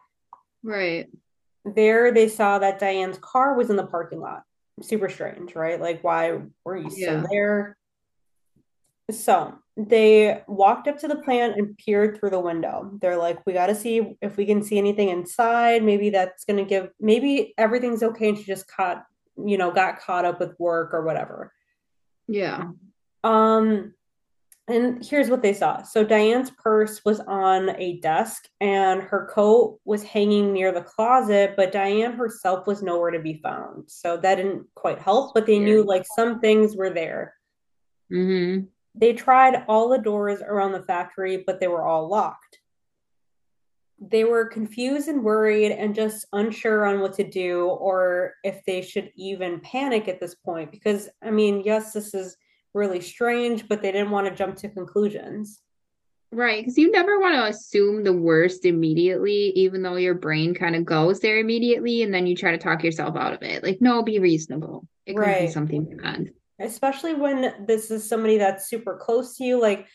Right. 0.63 1.07
There, 1.65 2.11
they 2.11 2.27
saw 2.27 2.57
that 2.57 2.79
Diane's 2.79 3.19
car 3.19 3.53
was 3.55 3.69
in 3.69 3.75
the 3.75 3.85
parking 3.85 4.19
lot. 4.19 4.41
Super 4.81 5.07
strange, 5.07 5.53
right? 5.53 5.79
Like, 5.79 6.03
why 6.03 6.41
were 6.65 6.77
you 6.77 6.89
Yeah. 6.89 7.21
still 7.21 7.27
there? 7.31 7.77
So 9.11 9.59
they 9.89 10.41
walked 10.47 10.87
up 10.87 10.97
to 10.99 11.07
the 11.07 11.17
plant 11.17 11.57
and 11.57 11.77
peered 11.77 12.17
through 12.17 12.31
the 12.31 12.39
window. 12.39 12.91
They're 13.01 13.17
like, 13.17 13.45
we 13.45 13.53
got 13.53 13.67
to 13.67 13.75
see 13.75 14.15
if 14.21 14.37
we 14.37 14.45
can 14.45 14.63
see 14.63 14.77
anything 14.77 15.09
inside. 15.09 15.83
Maybe 15.83 16.09
that's 16.09 16.45
going 16.45 16.57
to 16.57 16.69
give, 16.69 16.89
maybe 16.99 17.53
everything's 17.57 18.03
okay. 18.03 18.29
And 18.29 18.37
she 18.37 18.43
just 18.43 18.67
caught, 18.67 19.05
you 19.37 19.57
know, 19.57 19.71
got 19.71 19.99
caught 19.99 20.25
up 20.25 20.39
with 20.39 20.59
work 20.59 20.93
or 20.93 21.03
whatever. 21.03 21.53
Yeah. 22.27 22.69
Um, 23.23 23.93
and 24.67 25.03
here's 25.03 25.29
what 25.29 25.41
they 25.41 25.53
saw. 25.53 25.81
So 25.83 26.03
Diane's 26.03 26.51
purse 26.51 27.03
was 27.03 27.19
on 27.21 27.71
a 27.77 27.99
desk 27.99 28.47
and 28.61 29.01
her 29.01 29.29
coat 29.33 29.79
was 29.85 30.03
hanging 30.03 30.53
near 30.53 30.71
the 30.71 30.81
closet, 30.81 31.55
but 31.57 31.71
Diane 31.71 32.13
herself 32.13 32.67
was 32.67 32.81
nowhere 32.81 33.11
to 33.11 33.19
be 33.19 33.41
found. 33.43 33.89
So 33.89 34.17
that 34.17 34.35
didn't 34.35 34.67
quite 34.75 34.99
help, 34.99 35.33
but 35.33 35.45
they 35.45 35.59
knew 35.59 35.83
like 35.83 36.05
some 36.15 36.39
things 36.39 36.75
were 36.75 36.89
there. 36.89 37.33
Mm-hmm. 38.11 38.65
They 38.95 39.13
tried 39.13 39.63
all 39.67 39.89
the 39.89 39.97
doors 39.97 40.41
around 40.41 40.73
the 40.73 40.83
factory, 40.83 41.43
but 41.45 41.59
they 41.59 41.67
were 41.67 41.85
all 41.85 42.09
locked. 42.09 42.59
They 43.99 44.23
were 44.23 44.45
confused 44.45 45.07
and 45.07 45.23
worried 45.23 45.71
and 45.71 45.93
just 45.93 46.25
unsure 46.33 46.85
on 46.85 47.01
what 47.01 47.13
to 47.13 47.23
do 47.23 47.67
or 47.67 48.33
if 48.43 48.65
they 48.65 48.81
should 48.81 49.11
even 49.15 49.59
panic 49.61 50.07
at 50.07 50.19
this 50.19 50.35
point. 50.35 50.71
Because, 50.71 51.07
I 51.23 51.29
mean, 51.29 51.61
yes, 51.63 51.93
this 51.93 52.13
is 52.13 52.35
really 52.73 52.99
strange, 52.99 53.67
but 53.67 53.81
they 53.81 53.91
didn't 53.91 54.11
want 54.11 54.27
to 54.27 54.35
jump 54.35 54.55
to 54.57 54.69
conclusions. 54.69 55.61
Right. 56.33 56.61
Because 56.61 56.77
you 56.77 56.91
never 56.91 57.19
want 57.19 57.35
to 57.35 57.45
assume 57.45 58.03
the 58.03 58.13
worst 58.13 58.65
immediately, 58.65 59.51
even 59.51 59.83
though 59.83 59.97
your 59.97 60.15
brain 60.15 60.53
kind 60.55 60.75
of 60.75 60.85
goes 60.85 61.19
there 61.19 61.37
immediately, 61.37 62.03
and 62.03 62.13
then 62.13 62.25
you 62.25 62.35
try 62.35 62.51
to 62.51 62.57
talk 62.57 62.83
yourself 62.83 63.15
out 63.15 63.33
of 63.33 63.43
it. 63.43 63.63
Like, 63.63 63.81
no, 63.81 64.01
be 64.01 64.19
reasonable. 64.19 64.87
It 65.05 65.15
could 65.15 65.39
be 65.39 65.47
something 65.47 65.97
bad. 65.97 66.31
Especially 66.61 67.13
when 67.13 67.65
this 67.65 67.91
is 67.91 68.07
somebody 68.07 68.37
that's 68.37 68.69
super 68.69 68.97
close 68.97 69.37
to 69.37 69.43
you, 69.43 69.59
like 69.61 69.87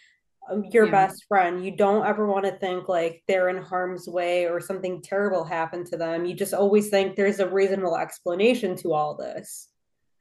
um, 0.50 0.64
your 0.70 0.86
Yeah. 0.86 0.92
best 0.92 1.24
friend. 1.26 1.64
You 1.64 1.76
don't 1.76 2.06
ever 2.06 2.26
want 2.26 2.44
to 2.44 2.52
think 2.58 2.88
like 2.88 3.22
they're 3.26 3.48
in 3.48 3.62
harm's 3.62 4.06
way 4.08 4.46
or 4.46 4.60
something 4.60 5.02
terrible 5.02 5.44
happened 5.44 5.86
to 5.86 5.96
them. 5.96 6.24
You 6.24 6.34
just 6.34 6.54
always 6.54 6.88
think 6.88 7.16
there's 7.16 7.40
a 7.40 7.48
reasonable 7.48 7.96
explanation 7.96 8.76
to 8.76 8.92
all 8.92 9.14
this. 9.16 9.68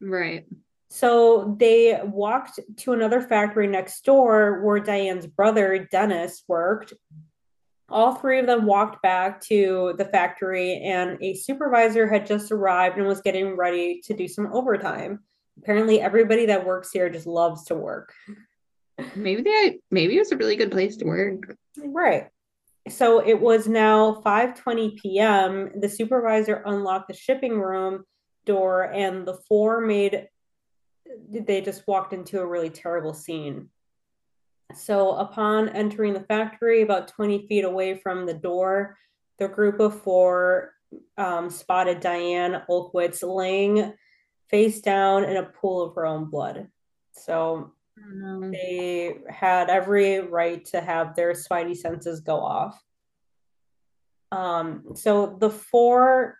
Right. 0.01 0.45
So 0.89 1.55
they 1.60 1.99
walked 2.03 2.60
to 2.77 2.93
another 2.93 3.21
factory 3.21 3.67
next 3.67 4.03
door 4.05 4.62
where 4.63 4.79
Diane's 4.79 5.27
brother, 5.27 5.88
Dennis, 5.91 6.43
worked. 6.47 6.93
All 7.89 8.15
three 8.15 8.39
of 8.39 8.47
them 8.47 8.65
walked 8.65 9.01
back 9.03 9.41
to 9.41 9.93
the 9.97 10.05
factory, 10.05 10.81
and 10.81 11.21
a 11.21 11.36
supervisor 11.36 12.08
had 12.08 12.25
just 12.25 12.51
arrived 12.51 12.97
and 12.97 13.05
was 13.08 13.21
getting 13.21 13.55
ready 13.55 14.01
to 14.05 14.13
do 14.15 14.27
some 14.27 14.51
overtime. 14.53 15.19
Apparently, 15.57 16.01
everybody 16.01 16.47
that 16.47 16.65
works 16.65 16.91
here 16.91 17.09
just 17.09 17.27
loves 17.27 17.65
to 17.65 17.75
work. 17.75 18.13
Maybe 19.15 19.41
they 19.41 19.79
maybe 19.91 20.15
it 20.15 20.19
was 20.19 20.31
a 20.31 20.37
really 20.37 20.55
good 20.55 20.71
place 20.71 20.97
to 20.97 21.05
work. 21.05 21.55
Right. 21.77 22.29
So 22.87 23.19
it 23.19 23.39
was 23.39 23.67
now 23.67 24.21
5:20 24.25 24.97
p.m. 24.97 25.71
The 25.79 25.89
supervisor 25.89 26.61
unlocked 26.65 27.07
the 27.07 27.13
shipping 27.13 27.59
room 27.59 28.03
door 28.45 28.83
and 28.93 29.25
the 29.27 29.33
four 29.47 29.81
made 29.81 30.27
they 31.29 31.61
just 31.61 31.87
walked 31.87 32.13
into 32.13 32.39
a 32.39 32.45
really 32.45 32.69
terrible 32.69 33.13
scene. 33.13 33.69
So 34.73 35.11
upon 35.11 35.69
entering 35.69 36.13
the 36.13 36.21
factory 36.21 36.81
about 36.81 37.07
20 37.09 37.47
feet 37.47 37.63
away 37.63 37.97
from 37.97 38.25
the 38.25 38.33
door, 38.33 38.97
the 39.37 39.47
group 39.47 39.79
of 39.79 40.01
four 40.01 40.73
um, 41.17 41.49
spotted 41.49 41.99
Diane 41.99 42.61
Olkwitz 42.69 43.21
laying 43.23 43.93
face 44.49 44.81
down 44.81 45.23
in 45.23 45.38
a 45.38 45.43
pool 45.43 45.81
of 45.81 45.95
her 45.95 46.05
own 46.05 46.29
blood. 46.29 46.67
So 47.13 47.71
Um, 47.97 48.51
they 48.51 49.19
had 49.29 49.69
every 49.69 50.19
right 50.19 50.63
to 50.65 50.81
have 50.81 51.15
their 51.15 51.31
spidey 51.31 51.75
senses 51.75 52.19
go 52.19 52.39
off. 52.39 52.81
Um, 54.31 54.95
so 54.95 55.38
the 55.39 55.49
four, 55.49 56.38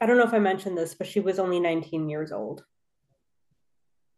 I 0.00 0.06
don't 0.06 0.16
know 0.16 0.24
if 0.24 0.32
I 0.32 0.38
mentioned 0.38 0.78
this, 0.78 0.94
but 0.94 1.06
she 1.06 1.20
was 1.20 1.38
only 1.38 1.60
19 1.60 2.08
years 2.08 2.32
old. 2.32 2.64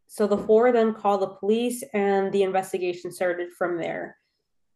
So 0.06 0.26
the 0.28 0.38
four 0.38 0.70
then 0.70 0.94
called 0.94 1.22
the 1.22 1.26
police 1.26 1.82
and 1.92 2.32
the 2.32 2.44
investigation 2.44 3.10
started 3.10 3.52
from 3.52 3.78
there. 3.78 4.16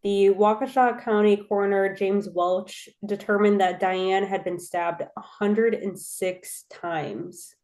The 0.02 0.30
Waukesha 0.30 1.02
County 1.04 1.36
coroner, 1.36 1.94
James 1.94 2.28
Welch, 2.28 2.88
determined 3.06 3.60
that 3.60 3.80
Diane 3.80 4.24
had 4.24 4.44
been 4.44 4.58
stabbed 4.58 5.02
106 5.14 6.64
times. 6.70 7.54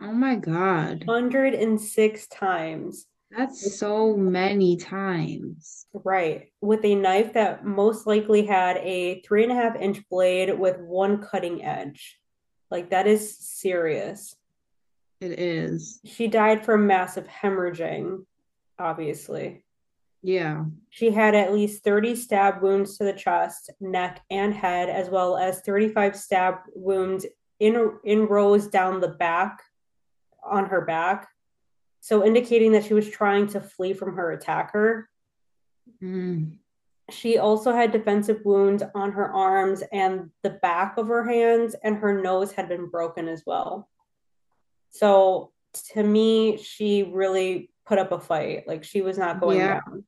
Oh 0.00 0.12
my 0.12 0.36
God. 0.36 1.04
106 1.04 2.26
times. 2.28 3.06
That's 3.30 3.78
so 3.78 4.16
many 4.16 4.76
times. 4.76 5.86
Right. 5.92 6.52
With 6.60 6.84
a 6.84 6.94
knife 6.94 7.32
that 7.34 7.64
most 7.64 8.06
likely 8.06 8.46
had 8.46 8.76
a 8.78 9.20
three 9.22 9.42
and 9.42 9.52
a 9.52 9.56
half 9.56 9.76
inch 9.76 10.02
blade 10.08 10.56
with 10.58 10.78
one 10.78 11.22
cutting 11.22 11.64
edge. 11.64 12.18
Like, 12.70 12.90
that 12.90 13.06
is 13.06 13.36
serious. 13.38 14.36
It 15.20 15.38
is. 15.38 16.00
She 16.04 16.28
died 16.28 16.64
from 16.64 16.86
massive 16.86 17.26
hemorrhaging, 17.26 18.24
obviously. 18.78 19.64
Yeah. 20.22 20.64
She 20.90 21.10
had 21.10 21.34
at 21.34 21.52
least 21.52 21.84
30 21.84 22.16
stab 22.16 22.62
wounds 22.62 22.98
to 22.98 23.04
the 23.04 23.12
chest, 23.12 23.70
neck, 23.80 24.22
and 24.30 24.52
head, 24.52 24.88
as 24.88 25.08
well 25.08 25.36
as 25.36 25.60
35 25.60 26.16
stab 26.16 26.56
wounds 26.74 27.26
in, 27.60 27.92
in 28.04 28.26
rows 28.26 28.68
down 28.68 29.00
the 29.00 29.08
back 29.08 29.62
on 30.50 30.66
her 30.66 30.80
back. 30.80 31.28
So, 32.00 32.24
indicating 32.24 32.72
that 32.72 32.84
she 32.84 32.94
was 32.94 33.08
trying 33.08 33.48
to 33.48 33.60
flee 33.60 33.92
from 33.92 34.16
her 34.16 34.30
attacker. 34.32 35.08
Mm. 36.02 36.58
She 37.10 37.38
also 37.38 37.72
had 37.72 37.92
defensive 37.92 38.40
wounds 38.44 38.82
on 38.94 39.12
her 39.12 39.32
arms 39.32 39.82
and 39.92 40.30
the 40.42 40.50
back 40.50 40.98
of 40.98 41.08
her 41.08 41.24
hands, 41.24 41.74
and 41.82 41.96
her 41.96 42.20
nose 42.20 42.52
had 42.52 42.68
been 42.68 42.86
broken 42.88 43.28
as 43.28 43.42
well. 43.46 43.88
So, 44.90 45.52
to 45.92 46.02
me, 46.02 46.58
she 46.58 47.02
really 47.02 47.70
put 47.86 47.98
up 47.98 48.12
a 48.12 48.18
fight. 48.18 48.66
Like, 48.66 48.84
she 48.84 49.02
was 49.02 49.18
not 49.18 49.40
going 49.40 49.58
Yeah. 49.58 49.80
down. 49.80 50.04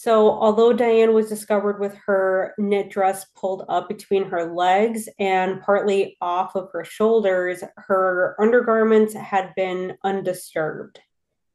So, 0.00 0.30
although 0.30 0.72
Diane 0.72 1.12
was 1.12 1.28
discovered 1.28 1.78
with 1.78 1.94
her 2.06 2.54
knit 2.56 2.88
dress 2.88 3.26
pulled 3.36 3.66
up 3.68 3.86
between 3.86 4.24
her 4.30 4.50
legs 4.50 5.10
and 5.18 5.60
partly 5.60 6.16
off 6.22 6.56
of 6.56 6.70
her 6.72 6.86
shoulders, 6.86 7.62
her 7.76 8.34
undergarments 8.40 9.12
had 9.12 9.52
been 9.56 9.98
undisturbed. 10.02 11.00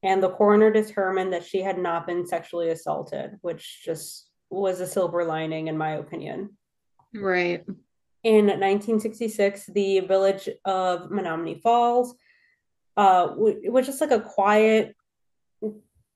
And 0.04 0.22
the 0.22 0.30
coroner 0.30 0.70
determined 0.70 1.34
that 1.34 1.44
she 1.44 1.64
had 1.64 1.80
not 1.80 2.06
been 2.06 2.28
sexually 2.28 2.70
assaulted, 2.70 3.40
which 3.42 3.82
just 3.84 4.30
was 4.52 4.80
a 4.80 4.86
silver 4.86 5.26
lining, 5.26 5.68
in 5.68 5.76
my 5.76 5.94
opinion. 5.94 6.56
Right. 7.16 7.66
In 8.24 8.46
1966, 8.46 9.72
the 9.74 10.02
village 10.02 10.48
of 10.66 11.10
Menomonee 11.10 11.64
Falls 11.64 12.14
uh, 12.96 13.30
it 13.64 13.74
was 13.74 13.88
just 13.88 14.02
like 14.02 14.12
a 14.12 14.22
quiet 14.22 14.96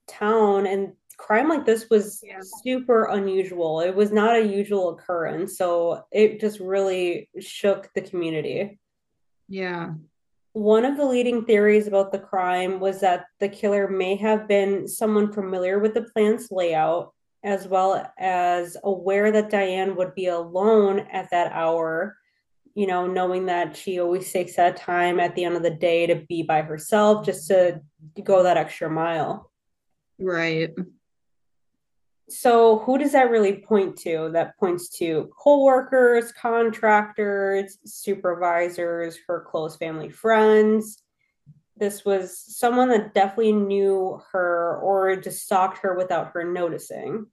town, 0.07 0.67
and 0.67 0.93
crime 1.19 1.49
like 1.49 1.65
this 1.65 1.89
was 1.89 2.23
Yeah. 2.23 2.39
super 2.63 3.05
unusual. 3.05 3.82
It 3.82 3.93
was 3.93 4.12
not 4.12 4.38
a 4.38 4.41
usual 4.41 4.89
occurrence, 4.89 5.58
so 5.58 6.03
it 6.12 6.39
just 6.39 6.60
really 6.60 7.29
shook 7.39 7.89
the 7.93 8.01
community. 8.01 8.79
Yeah. 9.47 9.93
One 10.53 10.86
of 10.86 10.97
the 10.97 11.05
leading 11.05 11.45
theories 11.45 11.88
about 11.88 12.12
the 12.12 12.19
crime 12.19 12.79
was 12.79 13.01
that 13.01 13.25
the 13.39 13.49
killer 13.49 13.88
may 13.88 14.15
have 14.15 14.47
been 14.47 14.88
someone 14.88 15.32
familiar 15.32 15.77
with 15.77 15.93
the 15.93 16.03
plant's 16.13 16.49
layout 16.51 17.13
as 17.43 17.67
well 17.67 18.12
as 18.17 18.75
aware 18.84 19.32
that 19.32 19.49
Diane 19.49 19.95
would 19.95 20.15
be 20.15 20.27
alone 20.27 20.99
at 21.12 21.29
that 21.32 21.51
hour, 21.51 22.17
you 22.75 22.88
know, 22.88 23.08
knowing 23.08 23.45
that 23.45 23.77
she 23.77 23.99
always 23.99 24.32
takes 24.32 24.55
that 24.55 24.77
time 24.77 25.19
at 25.19 25.36
the 25.36 25.43
end 25.43 25.55
of 25.55 25.63
the 25.63 25.69
day 25.69 26.08
to 26.08 26.15
be 26.27 26.43
by 26.43 26.62
herself 26.62 27.25
just 27.25 27.47
to 27.47 27.82
go 28.23 28.43
that 28.43 28.58
extra 28.58 28.89
mile. 28.89 29.51
Right. 30.19 30.71
So, 32.31 32.79
who 32.79 32.97
does 32.97 33.13
that 33.13 33.31
really 33.31 33.57
point 33.57 33.97
to? 33.99 34.29
That 34.33 34.57
points 34.57 34.89
to 34.99 35.29
coworkers, 35.37 36.31
contractors, 36.31 37.77
supervisors, 37.85 39.17
her 39.27 39.45
close 39.49 39.75
family 39.75 40.09
friends. 40.09 41.01
This 41.75 42.05
was 42.05 42.37
someone 42.37 42.89
that 42.89 43.13
definitely 43.13 43.53
knew 43.53 44.21
her 44.31 44.79
or 44.83 45.15
just 45.15 45.43
stalked 45.43 45.79
her 45.79 45.95
without 45.95 46.31
her 46.33 46.43
noticing. 46.43 47.25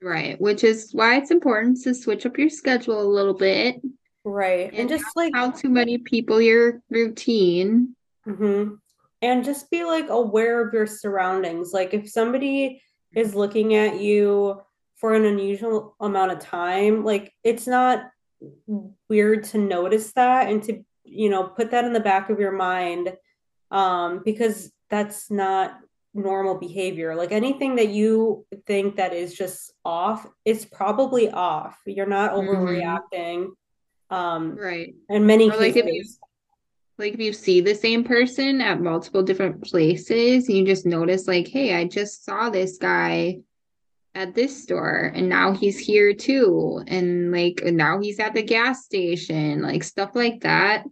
Right. 0.00 0.40
Which 0.40 0.62
is 0.62 0.90
why 0.92 1.16
it's 1.16 1.30
important 1.30 1.82
to 1.82 1.94
switch 1.94 2.24
up 2.26 2.38
your 2.38 2.50
schedule 2.50 3.00
a 3.00 3.02
little 3.02 3.34
bit. 3.34 3.80
Right. 4.24 4.70
And, 4.70 4.80
and 4.80 4.88
just 4.88 5.04
like 5.16 5.32
how 5.34 5.50
too 5.50 5.70
many 5.70 5.98
people 5.98 6.40
your 6.40 6.82
routine. 6.90 7.96
Mm-hmm. 8.26 8.74
And 9.22 9.44
just 9.44 9.70
be 9.70 9.84
like 9.84 10.10
aware 10.10 10.64
of 10.64 10.72
your 10.72 10.86
surroundings. 10.86 11.72
Like 11.72 11.94
if 11.94 12.08
somebody 12.08 12.82
is 13.14 13.34
looking 13.34 13.74
at 13.74 14.00
you 14.00 14.60
for 14.96 15.14
an 15.14 15.24
unusual 15.24 15.96
amount 16.00 16.32
of 16.32 16.40
time, 16.40 17.04
like 17.04 17.32
it's 17.44 17.66
not 17.66 18.10
weird 19.08 19.44
to 19.44 19.58
notice 19.58 20.12
that 20.12 20.48
and 20.48 20.62
to, 20.64 20.84
you 21.04 21.28
know, 21.28 21.44
put 21.44 21.70
that 21.70 21.84
in 21.84 21.92
the 21.92 22.00
back 22.00 22.30
of 22.30 22.40
your 22.40 22.52
mind 22.52 23.12
um, 23.70 24.22
because 24.24 24.72
that's 24.90 25.30
not 25.30 25.78
normal 26.14 26.56
behavior. 26.56 27.14
Like 27.14 27.32
anything 27.32 27.76
that 27.76 27.88
you 27.88 28.44
think 28.66 28.96
that 28.96 29.12
is 29.12 29.34
just 29.34 29.72
off, 29.84 30.26
it's 30.44 30.64
probably 30.64 31.30
off. 31.30 31.78
You're 31.86 32.06
not 32.06 32.32
mm-hmm. 32.32 32.48
overreacting. 32.48 33.46
Mm-hmm. 33.46 34.14
Um, 34.14 34.56
right. 34.56 34.94
In 35.08 35.26
many 35.26 35.48
or 35.48 35.52
cases. 35.52 35.76
Like 35.76 35.76
if, 35.76 35.86
you, 35.86 36.04
like 36.98 37.14
if 37.14 37.20
you 37.20 37.32
see 37.32 37.60
the 37.60 37.74
same 37.74 38.02
person 38.02 38.60
at 38.60 38.80
multiple 38.80 39.22
different 39.22 39.62
places, 39.62 40.48
you 40.48 40.66
just 40.66 40.84
notice, 40.84 41.28
like, 41.28 41.46
hey, 41.46 41.74
I 41.74 41.84
just 41.84 42.24
saw 42.24 42.50
this 42.50 42.76
guy 42.78 43.38
at 44.14 44.34
this 44.34 44.62
store 44.62 45.12
and 45.14 45.28
now 45.28 45.52
he's 45.52 45.78
here 45.78 46.12
too. 46.12 46.82
And 46.88 47.30
like 47.30 47.62
now 47.64 48.00
he's 48.00 48.18
at 48.18 48.34
the 48.34 48.42
gas 48.42 48.84
station, 48.84 49.62
like 49.62 49.84
stuff 49.84 50.10
like 50.14 50.40
that. 50.40 50.84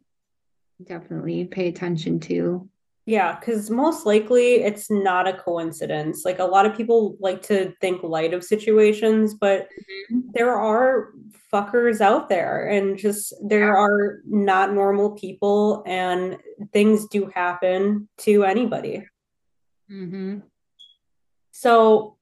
Definitely 0.82 1.44
pay 1.46 1.68
attention 1.68 2.20
to. 2.20 2.68
Yeah, 3.06 3.38
because 3.38 3.70
most 3.70 4.04
likely 4.04 4.64
it's 4.64 4.90
not 4.90 5.28
a 5.28 5.32
coincidence. 5.32 6.24
Like 6.24 6.40
a 6.40 6.44
lot 6.44 6.66
of 6.66 6.76
people 6.76 7.16
like 7.20 7.40
to 7.42 7.72
think 7.80 8.02
light 8.02 8.34
of 8.34 8.42
situations, 8.42 9.34
but 9.34 9.68
mm-hmm. 10.10 10.20
there 10.34 10.52
are 10.52 11.12
fuckers 11.52 12.00
out 12.00 12.28
there 12.28 12.66
and 12.68 12.98
just 12.98 13.32
there 13.40 13.68
yeah. 13.68 13.80
are 13.80 14.20
not 14.26 14.72
normal 14.72 15.12
people 15.12 15.84
and 15.86 16.36
things 16.72 17.06
do 17.06 17.26
happen 17.32 18.08
to 18.18 18.42
anybody. 18.42 19.06
Mm-hmm. 19.88 20.40
So 21.52 22.16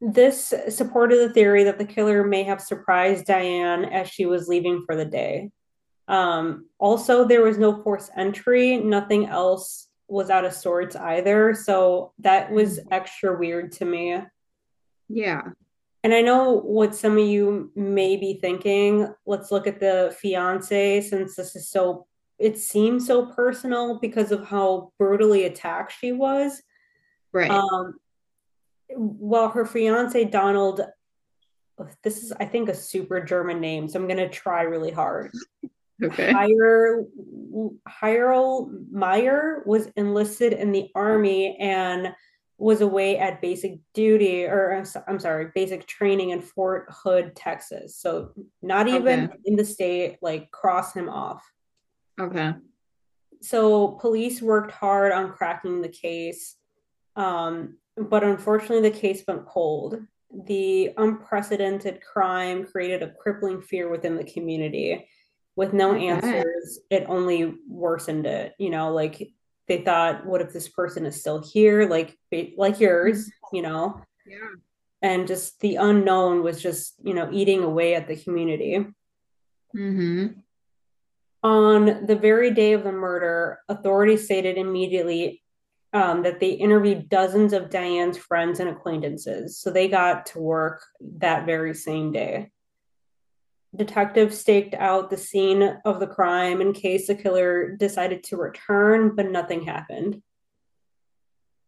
this 0.00 0.54
supported 0.70 1.18
the 1.18 1.34
theory 1.34 1.64
that 1.64 1.76
the 1.76 1.84
killer 1.84 2.24
may 2.24 2.44
have 2.44 2.62
surprised 2.62 3.26
Diane 3.26 3.84
as 3.84 4.08
she 4.08 4.24
was 4.24 4.48
leaving 4.48 4.84
for 4.86 4.96
the 4.96 5.04
day. 5.04 5.50
Um, 6.06 6.70
also, 6.78 7.26
there 7.26 7.42
was 7.42 7.58
no 7.58 7.82
forced 7.82 8.10
entry, 8.16 8.78
nothing 8.78 9.26
else 9.26 9.87
was 10.08 10.30
out 10.30 10.44
of 10.44 10.54
sorts 10.54 10.96
either. 10.96 11.54
So 11.54 12.12
that 12.18 12.50
was 12.50 12.80
mm-hmm. 12.80 12.92
extra 12.92 13.38
weird 13.38 13.72
to 13.72 13.84
me. 13.84 14.18
Yeah. 15.08 15.42
And 16.04 16.14
I 16.14 16.22
know 16.22 16.54
what 16.54 16.94
some 16.94 17.18
of 17.18 17.26
you 17.26 17.72
may 17.74 18.16
be 18.16 18.38
thinking. 18.40 19.12
Let's 19.26 19.50
look 19.50 19.66
at 19.66 19.80
the 19.80 20.16
fiance 20.18 21.02
since 21.02 21.36
this 21.36 21.56
is 21.56 21.68
so, 21.68 22.06
it 22.38 22.56
seems 22.56 23.06
so 23.06 23.26
personal 23.26 23.98
because 23.98 24.32
of 24.32 24.46
how 24.46 24.92
brutally 24.98 25.44
attacked 25.44 25.92
she 25.98 26.12
was. 26.12 26.62
Right. 27.32 27.50
Um, 27.50 27.98
well, 28.96 29.48
her 29.50 29.66
fiance, 29.66 30.24
Donald, 30.24 30.82
this 32.02 32.22
is, 32.22 32.32
I 32.32 32.44
think, 32.44 32.68
a 32.68 32.74
super 32.74 33.20
German 33.20 33.60
name. 33.60 33.88
So 33.88 33.98
I'm 33.98 34.06
going 34.06 34.18
to 34.18 34.28
try 34.28 34.62
really 34.62 34.92
hard. 34.92 35.32
Okay. 36.02 36.32
Hyrel 37.88 38.90
Meyer 38.90 39.62
was 39.66 39.88
enlisted 39.96 40.52
in 40.52 40.72
the 40.72 40.90
army 40.94 41.56
and 41.58 42.14
was 42.58 42.80
away 42.80 43.18
at 43.18 43.40
basic 43.40 43.78
duty, 43.94 44.44
or 44.44 44.84
I'm 45.06 45.20
sorry, 45.20 45.50
basic 45.54 45.86
training 45.86 46.30
in 46.30 46.42
Fort 46.42 46.88
Hood, 46.90 47.36
Texas. 47.36 47.96
So 47.96 48.32
not 48.62 48.88
even 48.88 49.24
okay. 49.26 49.38
in 49.44 49.56
the 49.56 49.64
state, 49.64 50.18
like 50.22 50.50
cross 50.50 50.92
him 50.92 51.08
off. 51.08 51.42
Okay. 52.20 52.54
So 53.40 53.92
police 54.00 54.42
worked 54.42 54.72
hard 54.72 55.12
on 55.12 55.32
cracking 55.32 55.82
the 55.82 55.88
case, 55.88 56.56
um, 57.14 57.78
but 57.96 58.24
unfortunately, 58.24 58.90
the 58.90 58.98
case 58.98 59.22
went 59.26 59.46
cold. 59.46 60.00
The 60.46 60.92
unprecedented 60.96 62.00
crime 62.02 62.66
created 62.66 63.02
a 63.02 63.12
crippling 63.12 63.62
fear 63.62 63.88
within 63.88 64.16
the 64.16 64.24
community 64.24 65.08
with 65.58 65.72
no 65.72 65.92
answers 65.92 66.78
it 66.88 67.04
only 67.08 67.52
worsened 67.68 68.26
it 68.26 68.54
you 68.58 68.70
know 68.70 68.92
like 68.92 69.32
they 69.66 69.82
thought 69.82 70.24
what 70.24 70.40
if 70.40 70.52
this 70.52 70.68
person 70.68 71.04
is 71.04 71.20
still 71.20 71.42
here 71.42 71.88
like 71.88 72.16
like 72.56 72.78
yours 72.78 73.26
mm-hmm. 73.26 73.56
you 73.56 73.62
know? 73.62 74.00
Yeah. 74.24 74.54
And 75.02 75.26
just 75.26 75.60
the 75.60 75.76
unknown 75.76 76.44
was 76.44 76.62
just 76.62 76.94
you 77.02 77.12
know 77.12 77.28
eating 77.32 77.64
away 77.64 77.94
at 77.94 78.06
the 78.06 78.16
community. 78.16 78.86
Mm-hmm. 79.76 80.28
on 81.42 82.06
the 82.06 82.16
very 82.16 82.52
day 82.52 82.72
of 82.72 82.84
the 82.84 82.90
murder 82.90 83.58
authorities 83.68 84.24
stated 84.24 84.56
immediately 84.56 85.42
um, 85.92 86.22
that 86.22 86.40
they 86.40 86.52
interviewed 86.52 87.10
dozens 87.10 87.52
of 87.52 87.68
diane's 87.68 88.16
friends 88.16 88.60
and 88.60 88.70
acquaintances. 88.70 89.58
So 89.58 89.70
they 89.70 89.86
got 89.88 90.24
to 90.26 90.38
work 90.38 90.82
that 91.18 91.44
very 91.44 91.74
same 91.74 92.12
day 92.12 92.50
Detectives 93.76 94.38
staked 94.38 94.74
out 94.74 95.10
the 95.10 95.16
scene 95.16 95.78
of 95.84 96.00
the 96.00 96.06
crime 96.06 96.60
in 96.60 96.72
case 96.72 97.06
the 97.06 97.14
killer 97.14 97.76
decided 97.76 98.24
to 98.24 98.36
return, 98.36 99.14
but 99.14 99.30
nothing 99.30 99.64
happened. 99.64 100.22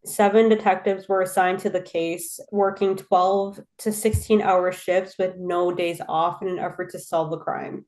Seven 0.07 0.49
detectives 0.49 1.09
were 1.09 1.21
assigned 1.21 1.59
to 1.61 1.71
the 1.71 1.83
case, 1.83 2.41
working 2.51 2.97
12 2.97 3.61
to 3.81 3.93
16 3.93 4.41
hour 4.41 4.73
shifts 4.73 5.17
with 5.19 5.37
no 5.37 5.73
days 5.73 6.01
off 6.09 6.41
in 6.41 6.49
an 6.49 6.59
effort 6.59 6.91
to 6.93 6.99
solve 6.99 7.31
the 7.31 7.37
crime. 7.37 7.85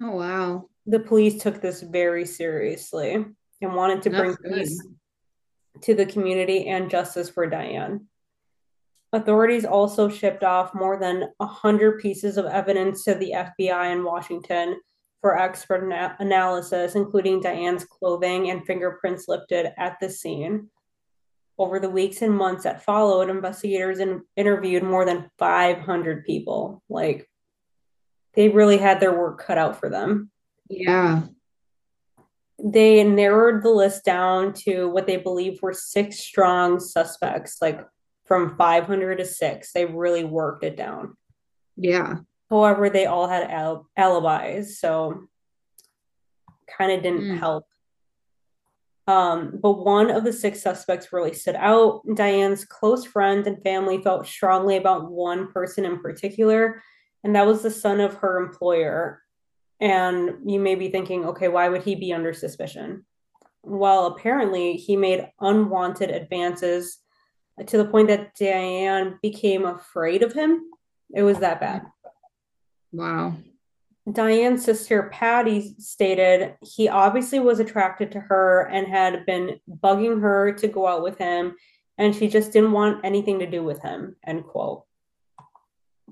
Oh, 0.00 0.12
wow. 0.12 0.68
The 0.86 1.00
police 1.00 1.42
took 1.42 1.60
this 1.60 1.82
very 1.82 2.26
seriously 2.26 3.26
and 3.60 3.74
wanted 3.74 4.02
to 4.02 4.10
That's 4.10 4.36
bring 4.36 4.54
peace 4.54 4.80
to 5.82 5.94
the 5.94 6.06
community 6.06 6.68
and 6.68 6.90
justice 6.90 7.28
for 7.28 7.48
Diane. 7.48 8.06
Authorities 9.16 9.64
also 9.64 10.10
shipped 10.10 10.44
off 10.44 10.74
more 10.74 10.98
than 10.98 11.30
100 11.38 12.00
pieces 12.02 12.36
of 12.36 12.44
evidence 12.44 13.02
to 13.04 13.14
the 13.14 13.32
FBI 13.32 13.90
in 13.90 14.04
Washington 14.04 14.78
for 15.22 15.38
expert 15.38 15.90
ana- 15.90 16.14
analysis, 16.18 16.94
including 16.94 17.40
Diane's 17.40 17.86
clothing 17.86 18.50
and 18.50 18.66
fingerprints 18.66 19.26
lifted 19.26 19.72
at 19.78 19.98
the 20.00 20.10
scene. 20.10 20.68
Over 21.56 21.80
the 21.80 21.88
weeks 21.88 22.20
and 22.20 22.36
months 22.36 22.64
that 22.64 22.84
followed, 22.84 23.30
investigators 23.30 24.00
in- 24.00 24.22
interviewed 24.36 24.82
more 24.82 25.06
than 25.06 25.30
500 25.38 26.26
people. 26.26 26.82
Like, 26.90 27.26
they 28.34 28.50
really 28.50 28.76
had 28.76 29.00
their 29.00 29.18
work 29.18 29.40
cut 29.40 29.56
out 29.56 29.80
for 29.80 29.88
them. 29.88 30.30
Yeah. 30.68 31.22
They 32.62 33.02
narrowed 33.02 33.62
the 33.62 33.70
list 33.70 34.04
down 34.04 34.52
to 34.64 34.90
what 34.90 35.06
they 35.06 35.16
believe 35.16 35.62
were 35.62 35.72
six 35.72 36.18
strong 36.18 36.80
suspects, 36.80 37.62
like 37.62 37.80
from 38.26 38.56
500 38.56 39.16
to 39.16 39.24
6 39.24 39.72
they 39.72 39.84
really 39.84 40.24
worked 40.24 40.64
it 40.64 40.76
down 40.76 41.16
yeah 41.76 42.16
however 42.50 42.90
they 42.90 43.06
all 43.06 43.28
had 43.28 43.50
al- 43.50 43.86
alibis 43.96 44.80
so 44.80 45.28
kind 46.78 46.92
of 46.92 47.02
didn't 47.02 47.22
mm. 47.22 47.38
help 47.38 47.66
um, 49.08 49.60
but 49.62 49.84
one 49.84 50.10
of 50.10 50.24
the 50.24 50.32
six 50.32 50.60
suspects 50.60 51.12
really 51.12 51.32
stood 51.32 51.54
out. 51.54 52.02
Diane's 52.14 52.64
close 52.64 53.04
friends 53.04 53.46
and 53.46 53.62
family 53.62 54.02
felt 54.02 54.26
strongly 54.26 54.76
about 54.76 55.10
one 55.10 55.52
person 55.52 55.84
in 55.84 56.00
particular, 56.00 56.82
and 57.22 57.34
that 57.36 57.46
was 57.46 57.62
the 57.62 57.70
son 57.70 58.00
of 58.00 58.14
her 58.14 58.38
employer. 58.38 59.22
And 59.80 60.50
you 60.50 60.58
may 60.58 60.74
be 60.74 60.88
thinking, 60.88 61.24
okay, 61.26 61.48
why 61.48 61.68
would 61.68 61.82
he 61.82 61.94
be 61.94 62.12
under 62.12 62.32
suspicion? 62.32 63.04
Well, 63.62 64.06
apparently, 64.06 64.74
he 64.74 64.96
made 64.96 65.28
unwanted 65.40 66.10
advances 66.10 66.98
to 67.64 67.78
the 67.78 67.84
point 67.86 68.08
that 68.08 68.34
Diane 68.34 69.18
became 69.22 69.64
afraid 69.64 70.22
of 70.22 70.32
him. 70.32 70.70
It 71.14 71.22
was 71.22 71.38
that 71.38 71.60
bad. 71.60 71.86
Wow. 72.92 73.34
Diane's 74.10 74.64
sister 74.64 75.10
Patty 75.12 75.74
stated 75.78 76.54
he 76.62 76.88
obviously 76.88 77.40
was 77.40 77.58
attracted 77.58 78.12
to 78.12 78.20
her 78.20 78.68
and 78.68 78.86
had 78.86 79.26
been 79.26 79.58
bugging 79.68 80.20
her 80.20 80.52
to 80.52 80.68
go 80.68 80.86
out 80.86 81.02
with 81.02 81.18
him, 81.18 81.56
and 81.98 82.14
she 82.14 82.28
just 82.28 82.52
didn't 82.52 82.72
want 82.72 83.04
anything 83.04 83.40
to 83.40 83.50
do 83.50 83.64
with 83.64 83.82
him. 83.82 84.16
End 84.24 84.44
quote. 84.44 84.84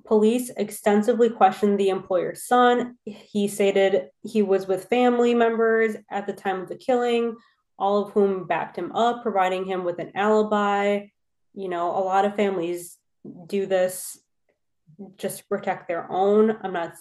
police 0.05 0.51
extensively 0.57 1.31
questioned 1.31 1.79
the 1.79 1.89
employer's 1.89 2.45
son. 2.45 2.97
He 3.05 3.49
stated 3.49 4.09
he 4.23 4.43
was 4.43 4.67
with 4.67 4.89
family 4.89 5.35
members 5.35 5.97
at 6.11 6.27
the 6.27 6.33
time 6.33 6.61
of 6.61 6.69
the 6.69 6.77
killing, 6.77 7.37
all 7.79 8.03
of 8.03 8.13
whom 8.13 8.47
backed 8.47 8.77
him 8.77 8.93
up, 8.93 9.23
providing 9.23 9.65
him 9.65 9.85
with 9.85 9.99
an 9.99 10.13
alibi. 10.15 11.07
You 11.55 11.69
know, 11.69 11.91
a 11.91 12.03
lot 12.03 12.25
of 12.25 12.37
families 12.37 12.99
do 13.47 13.67
this 13.67 14.19
just 15.17 15.39
to 15.39 15.45
protect 15.45 15.89
their 15.89 16.11
own. 16.11 16.57
I'm 16.63 16.73
not 16.73 16.95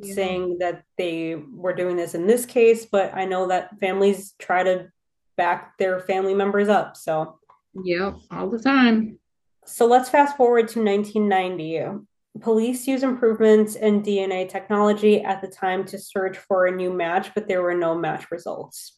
yeah. 0.00 0.14
saying 0.14 0.58
that 0.60 0.84
they 0.96 1.34
were 1.34 1.74
doing 1.74 1.96
this 1.96 2.14
in 2.14 2.26
this 2.26 2.46
case, 2.46 2.86
but 2.86 3.14
I 3.14 3.24
know 3.24 3.48
that 3.48 3.78
families 3.80 4.34
try 4.38 4.62
to 4.62 4.88
back 5.36 5.76
their 5.78 6.00
family 6.00 6.34
members 6.34 6.68
up. 6.68 6.96
So, 6.96 7.38
yep, 7.84 8.16
all 8.30 8.48
the 8.48 8.58
time. 8.58 9.18
So 9.64 9.86
let's 9.86 10.08
fast 10.08 10.36
forward 10.36 10.68
to 10.68 10.82
1990. 10.82 12.04
Police 12.40 12.86
use 12.86 13.02
improvements 13.02 13.74
in 13.74 14.02
DNA 14.02 14.48
technology 14.48 15.22
at 15.22 15.40
the 15.40 15.48
time 15.48 15.84
to 15.86 15.98
search 15.98 16.36
for 16.36 16.66
a 16.66 16.70
new 16.70 16.92
match, 16.92 17.34
but 17.34 17.48
there 17.48 17.62
were 17.62 17.74
no 17.74 17.96
match 17.96 18.30
results. 18.30 18.96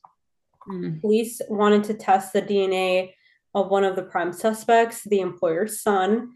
Mm. 0.68 1.00
Police 1.00 1.40
wanted 1.48 1.84
to 1.84 1.94
test 1.94 2.32
the 2.32 2.42
DNA 2.42 3.12
of 3.62 3.70
one 3.70 3.84
of 3.84 3.96
the 3.96 4.02
prime 4.02 4.32
suspects, 4.32 5.04
the 5.04 5.20
employer's 5.20 5.82
son, 5.82 6.32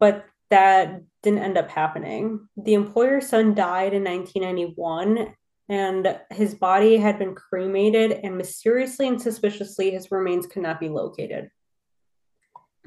but 0.00 0.26
that 0.50 1.02
didn't 1.22 1.40
end 1.40 1.58
up 1.58 1.70
happening. 1.70 2.48
The 2.56 2.74
employer's 2.74 3.28
son 3.28 3.54
died 3.54 3.94
in 3.94 4.04
1991, 4.04 5.34
and 5.68 6.18
his 6.30 6.54
body 6.54 6.96
had 6.96 7.18
been 7.18 7.34
cremated, 7.34 8.12
and 8.12 8.36
mysteriously 8.36 9.08
and 9.08 9.20
suspiciously, 9.20 9.90
his 9.90 10.10
remains 10.10 10.46
could 10.46 10.62
not 10.62 10.80
be 10.80 10.88
located. 10.88 11.50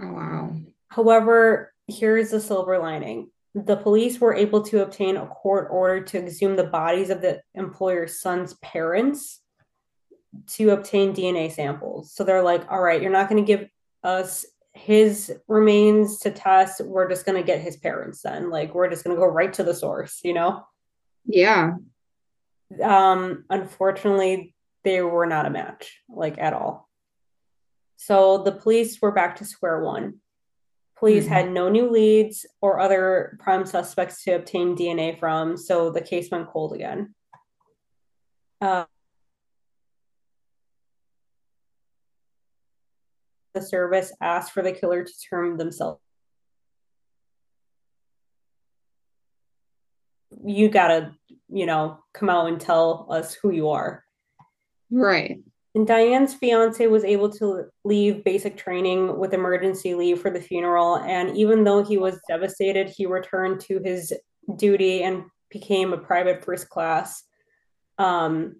Oh, 0.02 0.12
wow. 0.12 0.56
However, 0.88 1.74
here's 1.88 2.32
the 2.32 2.40
silver 2.40 2.80
lining 2.80 3.30
the 3.54 3.76
police 3.76 4.20
were 4.20 4.34
able 4.34 4.62
to 4.62 4.82
obtain 4.82 5.18
a 5.18 5.28
court 5.28 5.68
order 5.72 6.02
to 6.02 6.18
exhume 6.18 6.56
the 6.56 6.64
bodies 6.64 7.10
of 7.10 7.22
the 7.22 7.42
employer's 7.54 8.22
son's 8.22 8.54
parents 8.62 9.41
to 10.48 10.70
obtain 10.70 11.14
DNA 11.14 11.52
samples. 11.52 12.14
So 12.14 12.24
they're 12.24 12.44
like, 12.44 12.70
all 12.72 12.82
right, 12.82 13.02
you're 13.02 13.12
not 13.12 13.30
going 13.30 13.44
to 13.44 13.48
give 13.48 13.68
us 14.04 14.46
his 14.74 15.34
remains 15.48 16.20
to 16.20 16.32
test. 16.32 16.82
We're 16.82 17.10
just 17.10 17.26
going 17.26 17.38
to 17.38 17.46
get 17.46 17.62
his 17.62 17.78
parents 17.78 18.22
then. 18.22 18.50
Like, 18.50 18.74
we're 18.74 18.90
just 18.90 19.04
going 19.04 19.16
to 19.16 19.20
go 19.20 19.28
right 19.28 19.52
to 19.54 19.64
the 19.64 19.74
source, 19.74 20.22
you 20.24 20.34
know? 20.34 20.66
Yeah. 21.26 21.74
Um, 22.82 23.46
unfortunately, 23.50 24.56
they 24.84 25.02
were 25.02 25.26
not 25.26 25.46
a 25.46 25.50
match, 25.50 26.02
like 26.10 26.38
at 26.38 26.54
all. 26.54 26.90
So 27.98 28.40
the 28.40 28.52
police 28.52 29.02
were 29.02 29.12
back 29.12 29.36
to 29.38 29.46
square 29.46 29.82
one. 29.82 30.16
Police 30.98 31.26
mm-hmm. 31.26 31.34
had 31.34 31.52
no 31.52 31.70
new 31.70 31.90
leads 31.90 32.46
or 32.62 32.80
other 32.80 33.38
prime 33.40 33.66
suspects 33.66 34.24
to 34.24 34.32
obtain 34.32 34.76
DNA 34.76 35.20
from, 35.20 35.58
so 35.58 35.92
the 35.92 36.02
case 36.02 36.30
went 36.32 36.48
cold 36.48 36.74
again. 36.74 37.14
Uh, 38.60 38.86
the 43.54 43.62
service 43.62 44.14
asked 44.22 44.52
for 44.52 44.64
the 44.64 44.72
killer 44.72 45.04
to 45.04 45.14
term 45.30 45.58
themselves. 45.58 46.02
You 50.44 50.70
gotta, 50.70 51.14
you 51.50 51.66
know, 51.66 52.00
come 52.14 52.30
out 52.30 52.48
and 52.48 52.60
tell 52.60 53.08
us 53.10 53.34
who 53.34 53.52
you 53.52 53.70
are. 53.70 54.04
Right. 54.90 55.40
And 55.74 55.88
Diane's 55.88 56.34
fiance 56.34 56.86
was 56.88 57.06
able 57.06 57.30
to 57.34 57.66
leave 57.86 58.24
basic 58.26 58.58
training 58.58 59.18
with 59.18 59.34
emergency 59.34 59.94
leave 59.94 60.20
for 60.20 60.30
the 60.30 60.42
funeral. 60.42 60.98
And 60.98 61.38
even 61.38 61.64
though 61.64 61.84
he 61.84 61.98
was 61.98 62.20
devastated, 62.28 62.90
he 62.90 63.06
returned 63.06 63.62
to 63.62 63.80
his 63.84 64.12
duty 64.58 65.04
and 65.04 65.24
became 65.50 65.94
a 65.94 65.98
private 65.98 66.44
first 66.44 66.70
class. 66.70 67.24
Um, 67.98 68.58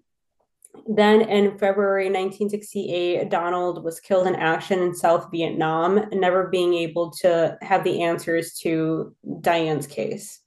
then 0.86 1.22
in 1.22 1.58
February 1.58 2.06
1968, 2.06 3.30
Donald 3.30 3.84
was 3.84 4.00
killed 4.00 4.26
in 4.26 4.34
action 4.34 4.80
in 4.80 4.94
South 4.94 5.28
Vietnam, 5.30 6.06
never 6.12 6.48
being 6.48 6.74
able 6.74 7.10
to 7.10 7.56
have 7.62 7.84
the 7.84 8.02
answers 8.02 8.54
to 8.58 9.14
Diane's 9.40 9.86
case. 9.86 10.40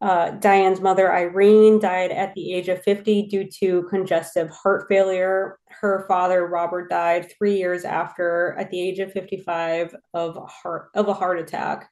Uh, 0.00 0.30
Diane's 0.30 0.80
mother, 0.80 1.12
Irene, 1.12 1.78
died 1.78 2.10
at 2.10 2.34
the 2.34 2.54
age 2.54 2.68
of 2.68 2.82
50 2.82 3.26
due 3.26 3.46
to 3.60 3.82
congestive 3.90 4.48
heart 4.48 4.86
failure. 4.88 5.58
Her 5.68 6.06
father, 6.08 6.46
Robert, 6.46 6.88
died 6.88 7.30
three 7.30 7.58
years 7.58 7.84
after, 7.84 8.56
at 8.58 8.70
the 8.70 8.80
age 8.80 8.98
of 8.98 9.12
55, 9.12 9.94
of, 10.14 10.38
heart, 10.48 10.88
of 10.94 11.08
a 11.08 11.14
heart 11.14 11.38
attack. 11.38 11.90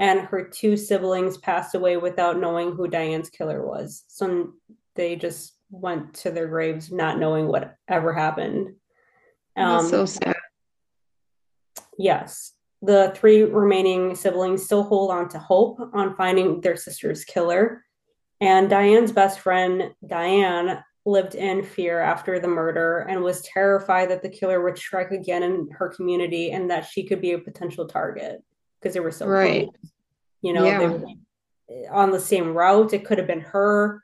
And 0.00 0.20
her 0.20 0.48
two 0.48 0.76
siblings 0.76 1.38
passed 1.38 1.76
away 1.76 1.96
without 1.96 2.40
knowing 2.40 2.72
who 2.72 2.88
Diane's 2.88 3.30
killer 3.30 3.64
was. 3.64 4.02
So 4.08 4.54
they 4.96 5.14
just 5.14 5.53
went 5.70 6.14
to 6.14 6.30
their 6.30 6.46
graves 6.48 6.92
not 6.92 7.18
knowing 7.18 7.48
what 7.48 7.76
ever 7.88 8.12
happened. 8.12 8.74
Um, 9.56 9.86
so 9.88 10.06
sad. 10.06 10.36
Yes 11.98 12.54
the 12.84 13.12
three 13.16 13.44
remaining 13.44 14.14
siblings 14.14 14.64
still 14.64 14.82
hold 14.82 15.10
on 15.10 15.28
to 15.30 15.38
hope 15.38 15.78
on 15.92 16.16
finding 16.16 16.60
their 16.60 16.76
sister's 16.76 17.24
killer. 17.24 17.84
And 18.40 18.68
Diane's 18.68 19.12
best 19.12 19.40
friend, 19.40 19.94
Diane, 20.06 20.82
lived 21.06 21.34
in 21.34 21.62
fear 21.62 22.00
after 22.00 22.38
the 22.38 22.48
murder 22.48 23.06
and 23.08 23.22
was 23.22 23.42
terrified 23.42 24.10
that 24.10 24.22
the 24.22 24.28
killer 24.28 24.62
would 24.62 24.76
strike 24.76 25.12
again 25.12 25.42
in 25.42 25.68
her 25.72 25.88
community 25.88 26.50
and 26.50 26.70
that 26.70 26.86
she 26.86 27.04
could 27.04 27.20
be 27.20 27.32
a 27.32 27.38
potential 27.38 27.86
target 27.86 28.42
because 28.80 28.94
they 28.94 29.00
were 29.00 29.10
so 29.10 29.26
right. 29.26 29.64
Close. 29.64 29.92
You 30.42 30.52
know, 30.52 30.64
yeah. 30.64 30.78
they 30.78 30.86
were 30.88 31.06
on 31.90 32.10
the 32.10 32.20
same 32.20 32.54
route. 32.54 32.92
It 32.92 33.06
could 33.06 33.18
have 33.18 33.26
been 33.26 33.40
her. 33.40 34.02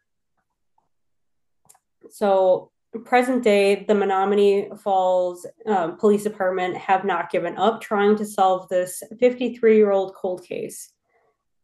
So 2.11 2.71
present 3.05 3.45
day, 3.45 3.85
the 3.87 3.95
Menomonee 3.95 4.79
Falls 4.81 5.47
um, 5.67 5.97
Police 5.97 6.25
Department 6.25 6.77
have 6.77 7.05
not 7.05 7.31
given 7.31 7.57
up 7.57 7.81
trying 7.81 8.17
to 8.17 8.27
solve 8.27 8.69
this 8.69 9.03
53 9.19 9.77
year 9.77 9.93
old 9.93 10.15
cold 10.15 10.45
case. 10.45 10.91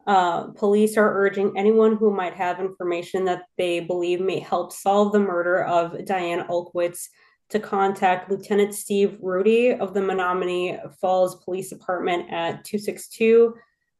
Uh, 0.06 0.48
police 0.52 0.96
are 0.96 1.18
urging 1.20 1.52
anyone 1.56 1.96
who 1.96 2.14
might 2.14 2.34
have 2.34 2.60
information 2.60 3.24
that 3.24 3.42
they 3.58 3.80
believe 3.80 4.20
may 4.20 4.38
help 4.38 4.72
solve 4.72 5.10
the 5.10 5.18
murder 5.18 5.64
of 5.64 6.04
Diane 6.04 6.46
Olkwitz 6.46 7.08
to 7.48 7.58
contact 7.58 8.30
Lieutenant 8.30 8.72
Steve 8.72 9.18
Rudie 9.20 9.72
of 9.72 9.94
the 9.94 10.00
Menomonee 10.00 10.78
Falls 11.00 11.42
Police 11.44 11.70
Department 11.70 12.30
at 12.30 12.64
262 12.64 13.54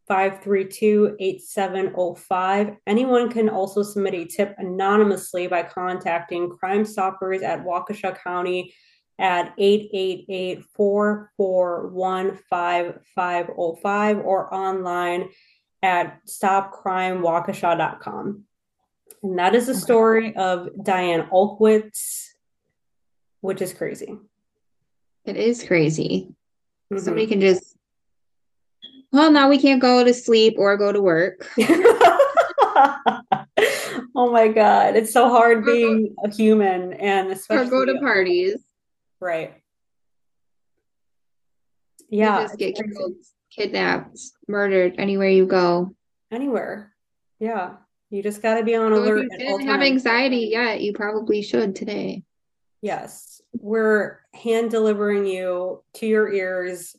532 0.07 1.17
8705. 1.19 2.77
Anyone 2.87 3.29
can 3.31 3.49
also 3.49 3.83
submit 3.83 4.15
a 4.15 4.25
tip 4.25 4.55
anonymously 4.59 5.49
by 5.49 5.65
contacting 5.65 6.51
Crime 6.51 6.85
Stoppers 6.85 7.43
at 7.43 7.65
Waukesha 7.65 8.17
County 8.23 8.73
at 9.19 9.53
888 9.59 10.63
441 10.75 12.39
5505 12.49 14.19
or 14.21 14.55
online 14.55 15.31
at 15.83 16.25
stopcrimewaukesha.com. 16.27 18.45
And 19.23 19.39
that 19.39 19.55
is 19.55 19.67
the 19.67 19.75
story 19.75 20.35
of 20.37 20.69
Diane 20.83 21.29
Olkwitz, 21.33 22.33
which 23.41 23.63
is 23.63 23.73
crazy. 23.73 24.19
It 25.25 25.37
is 25.37 25.65
crazy. 25.65 26.35
Mm-hmm. 26.93 27.03
Somebody 27.03 27.27
can 27.27 27.41
just 27.41 27.66
well, 29.13 29.31
now 29.31 29.49
we 29.49 29.59
can't 29.59 29.81
go 29.81 30.05
to 30.05 30.13
sleep 30.13 30.57
or 30.59 30.77
go 30.77 30.93
to 30.93 31.01
work. 31.01 31.49
oh 34.15 34.31
my 34.31 34.49
god, 34.49 34.97
it's 34.97 35.13
so 35.13 35.29
hard 35.29 35.65
being 35.65 36.15
a 36.25 36.35
human 36.35 36.93
and 36.95 37.31
especially 37.31 37.67
or 37.67 37.71
go 37.71 37.85
to 37.85 37.99
parties. 38.01 38.57
Right. 39.21 39.55
Yeah. 42.09 42.41
You 42.41 42.47
just 42.47 42.59
get 42.59 42.77
killed, 42.77 43.15
kidnapped, 43.51 44.19
murdered 44.49 44.95
anywhere 44.99 45.29
you 45.29 45.47
go. 45.47 45.95
Anywhere. 46.31 46.93
Yeah. 47.39 47.77
You 48.11 48.23
just 48.23 48.43
got 48.43 48.59
to 48.59 48.65
be 48.65 48.77
on 48.77 48.93
so 48.93 48.99
alert. 48.99 49.27
If 49.31 49.41
you 49.41 49.49
didn't 49.49 49.67
have 49.67 49.83
anxiety 49.83 50.49
yet, 50.51 50.81
you 50.81 50.93
probably 50.93 51.43
should 51.43 51.75
today. 51.75 52.23
Yes. 52.83 53.41
We're 53.53 54.21
hand 54.33 54.71
delivering 54.71 55.27
you 55.27 55.83
to 55.95 56.07
your 56.07 56.33
ears 56.33 56.95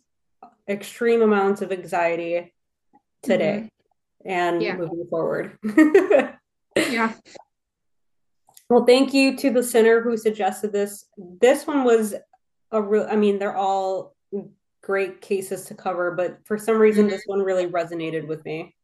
extreme 0.69 1.21
amounts 1.21 1.61
of 1.61 1.71
anxiety 1.71 2.53
today 3.23 3.69
mm-hmm. 4.25 4.29
and 4.29 4.61
yeah. 4.61 4.75
moving 4.75 5.07
forward. 5.09 5.57
yeah. 6.75 7.13
Well, 8.69 8.85
thank 8.85 9.13
you 9.13 9.37
to 9.37 9.49
the 9.49 9.63
sinner 9.63 10.01
who 10.01 10.17
suggested 10.17 10.73
this. 10.73 11.05
This 11.17 11.65
one 11.65 11.83
was 11.83 12.15
a 12.71 12.81
real, 12.81 13.07
I 13.09 13.15
mean, 13.15 13.39
they're 13.39 13.55
all 13.55 14.15
great 14.81 15.21
cases 15.21 15.65
to 15.65 15.75
cover, 15.75 16.11
but 16.11 16.39
for 16.45 16.57
some 16.57 16.77
reason, 16.77 17.05
mm-hmm. 17.05 17.11
this 17.11 17.23
one 17.25 17.41
really 17.41 17.67
resonated 17.67 18.27
with 18.27 18.43
me. 18.45 18.75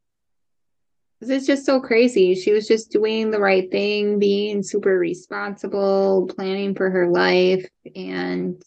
It's 1.21 1.47
just 1.47 1.65
so 1.65 1.79
crazy. 1.79 2.35
She 2.35 2.51
was 2.51 2.67
just 2.67 2.91
doing 2.91 3.31
the 3.31 3.39
right 3.39 3.71
thing, 3.71 4.19
being 4.19 4.61
super 4.61 4.97
responsible, 4.97 6.29
planning 6.35 6.75
for 6.75 6.89
her 6.89 7.07
life, 7.07 7.65
and 7.95 8.61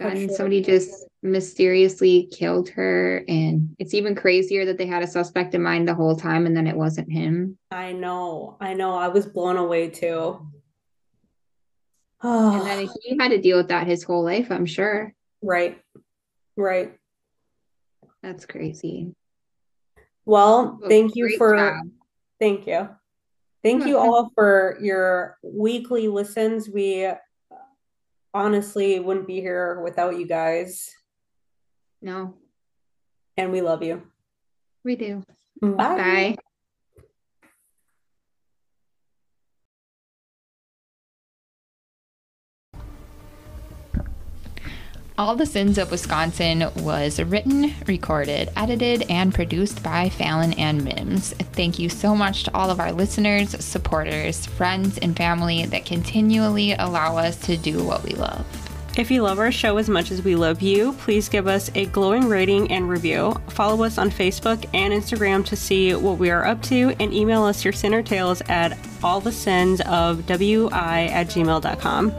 And 0.00 0.30
somebody 0.30 0.62
just 0.62 1.06
mysteriously 1.22 2.28
killed 2.32 2.68
her. 2.70 3.24
And 3.28 3.76
it's 3.78 3.94
even 3.94 4.14
crazier 4.14 4.64
that 4.64 4.78
they 4.78 4.86
had 4.86 5.02
a 5.02 5.06
suspect 5.06 5.54
in 5.54 5.62
mind 5.62 5.86
the 5.86 5.94
whole 5.94 6.16
time 6.16 6.46
and 6.46 6.56
then 6.56 6.66
it 6.66 6.76
wasn't 6.76 7.12
him. 7.12 7.58
I 7.70 7.92
know. 7.92 8.56
I 8.60 8.74
know. 8.74 8.94
I 8.94 9.08
was 9.08 9.26
blown 9.26 9.56
away 9.56 9.90
too. 9.90 10.46
and 12.22 12.66
then 12.66 12.88
he 13.02 13.16
had 13.18 13.30
to 13.30 13.38
deal 13.38 13.56
with 13.56 13.68
that 13.68 13.86
his 13.86 14.02
whole 14.02 14.24
life, 14.24 14.50
I'm 14.50 14.66
sure. 14.66 15.14
Right. 15.42 15.80
Right. 16.56 16.94
That's 18.22 18.46
crazy. 18.46 19.14
Well, 20.26 20.78
thank 20.88 21.16
you 21.16 21.36
for 21.38 21.56
job. 21.56 21.86
thank 22.38 22.66
you. 22.66 22.88
Thank 23.62 23.86
you 23.86 23.98
all 23.98 24.30
for 24.34 24.78
your 24.80 25.36
weekly 25.42 26.08
listens. 26.08 26.68
We 26.68 27.10
honestly 28.32 28.98
wouldn't 29.00 29.26
be 29.26 29.40
here 29.40 29.80
without 29.80 30.18
you 30.18 30.26
guys. 30.26 30.90
No. 32.02 32.34
And 33.36 33.52
we 33.52 33.60
love 33.60 33.82
you. 33.82 34.02
We 34.84 34.96
do. 34.96 35.22
Bye. 35.60 35.76
Bye. 35.76 36.36
All 45.20 45.36
the 45.36 45.44
Sins 45.44 45.76
of 45.76 45.90
Wisconsin 45.90 46.64
was 46.76 47.20
written, 47.20 47.74
recorded, 47.86 48.48
edited, 48.56 49.02
and 49.10 49.34
produced 49.34 49.82
by 49.82 50.08
Falon 50.08 50.54
and 50.54 50.82
Mims. 50.82 51.34
Thank 51.52 51.78
you 51.78 51.90
so 51.90 52.16
much 52.16 52.44
to 52.44 52.54
all 52.54 52.70
of 52.70 52.80
our 52.80 52.90
listeners, 52.90 53.50
supporters, 53.62 54.46
friends, 54.46 54.96
and 54.96 55.14
family 55.14 55.66
that 55.66 55.84
continually 55.84 56.72
allow 56.72 57.18
us 57.18 57.36
to 57.40 57.58
do 57.58 57.84
what 57.84 58.02
we 58.02 58.14
love. 58.14 58.46
If 58.96 59.10
you 59.10 59.20
love 59.20 59.38
our 59.38 59.52
show 59.52 59.76
as 59.76 59.90
much 59.90 60.10
as 60.10 60.22
we 60.22 60.36
love 60.36 60.62
you, 60.62 60.94
please 60.94 61.28
give 61.28 61.46
us 61.46 61.70
a 61.74 61.84
glowing 61.84 62.26
rating 62.26 62.72
and 62.72 62.88
review. 62.88 63.38
Follow 63.50 63.84
us 63.84 63.98
on 63.98 64.10
Facebook 64.10 64.64
and 64.72 64.94
Instagram 64.94 65.44
to 65.44 65.54
see 65.54 65.94
what 65.94 66.16
we 66.16 66.30
are 66.30 66.46
up 66.46 66.62
to, 66.62 66.96
and 66.98 67.12
email 67.12 67.42
us 67.44 67.62
your 67.62 67.74
sinner 67.74 68.02
tales 68.02 68.40
at 68.48 68.78
all 69.02 69.20
the 69.20 69.32
sins 69.32 69.82
of 69.82 70.26
wi 70.26 71.04
at 71.08 71.26
gmail.com. 71.26 72.10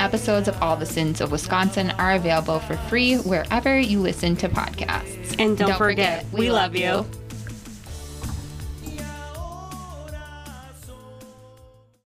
Episodes 0.00 0.48
of 0.48 0.60
All 0.62 0.76
the 0.76 0.86
Sins 0.86 1.20
of 1.20 1.30
Wisconsin 1.30 1.90
are 1.92 2.12
available 2.12 2.60
for 2.60 2.76
free 2.76 3.16
wherever 3.16 3.78
you 3.78 4.00
listen 4.00 4.36
to 4.36 4.48
podcasts. 4.48 5.36
And 5.38 5.56
don't, 5.56 5.68
don't 5.68 5.78
forget, 5.78 6.24
forget, 6.24 6.38
we 6.38 6.50
love 6.50 6.74
you. 6.74 6.86
you. 6.86 7.06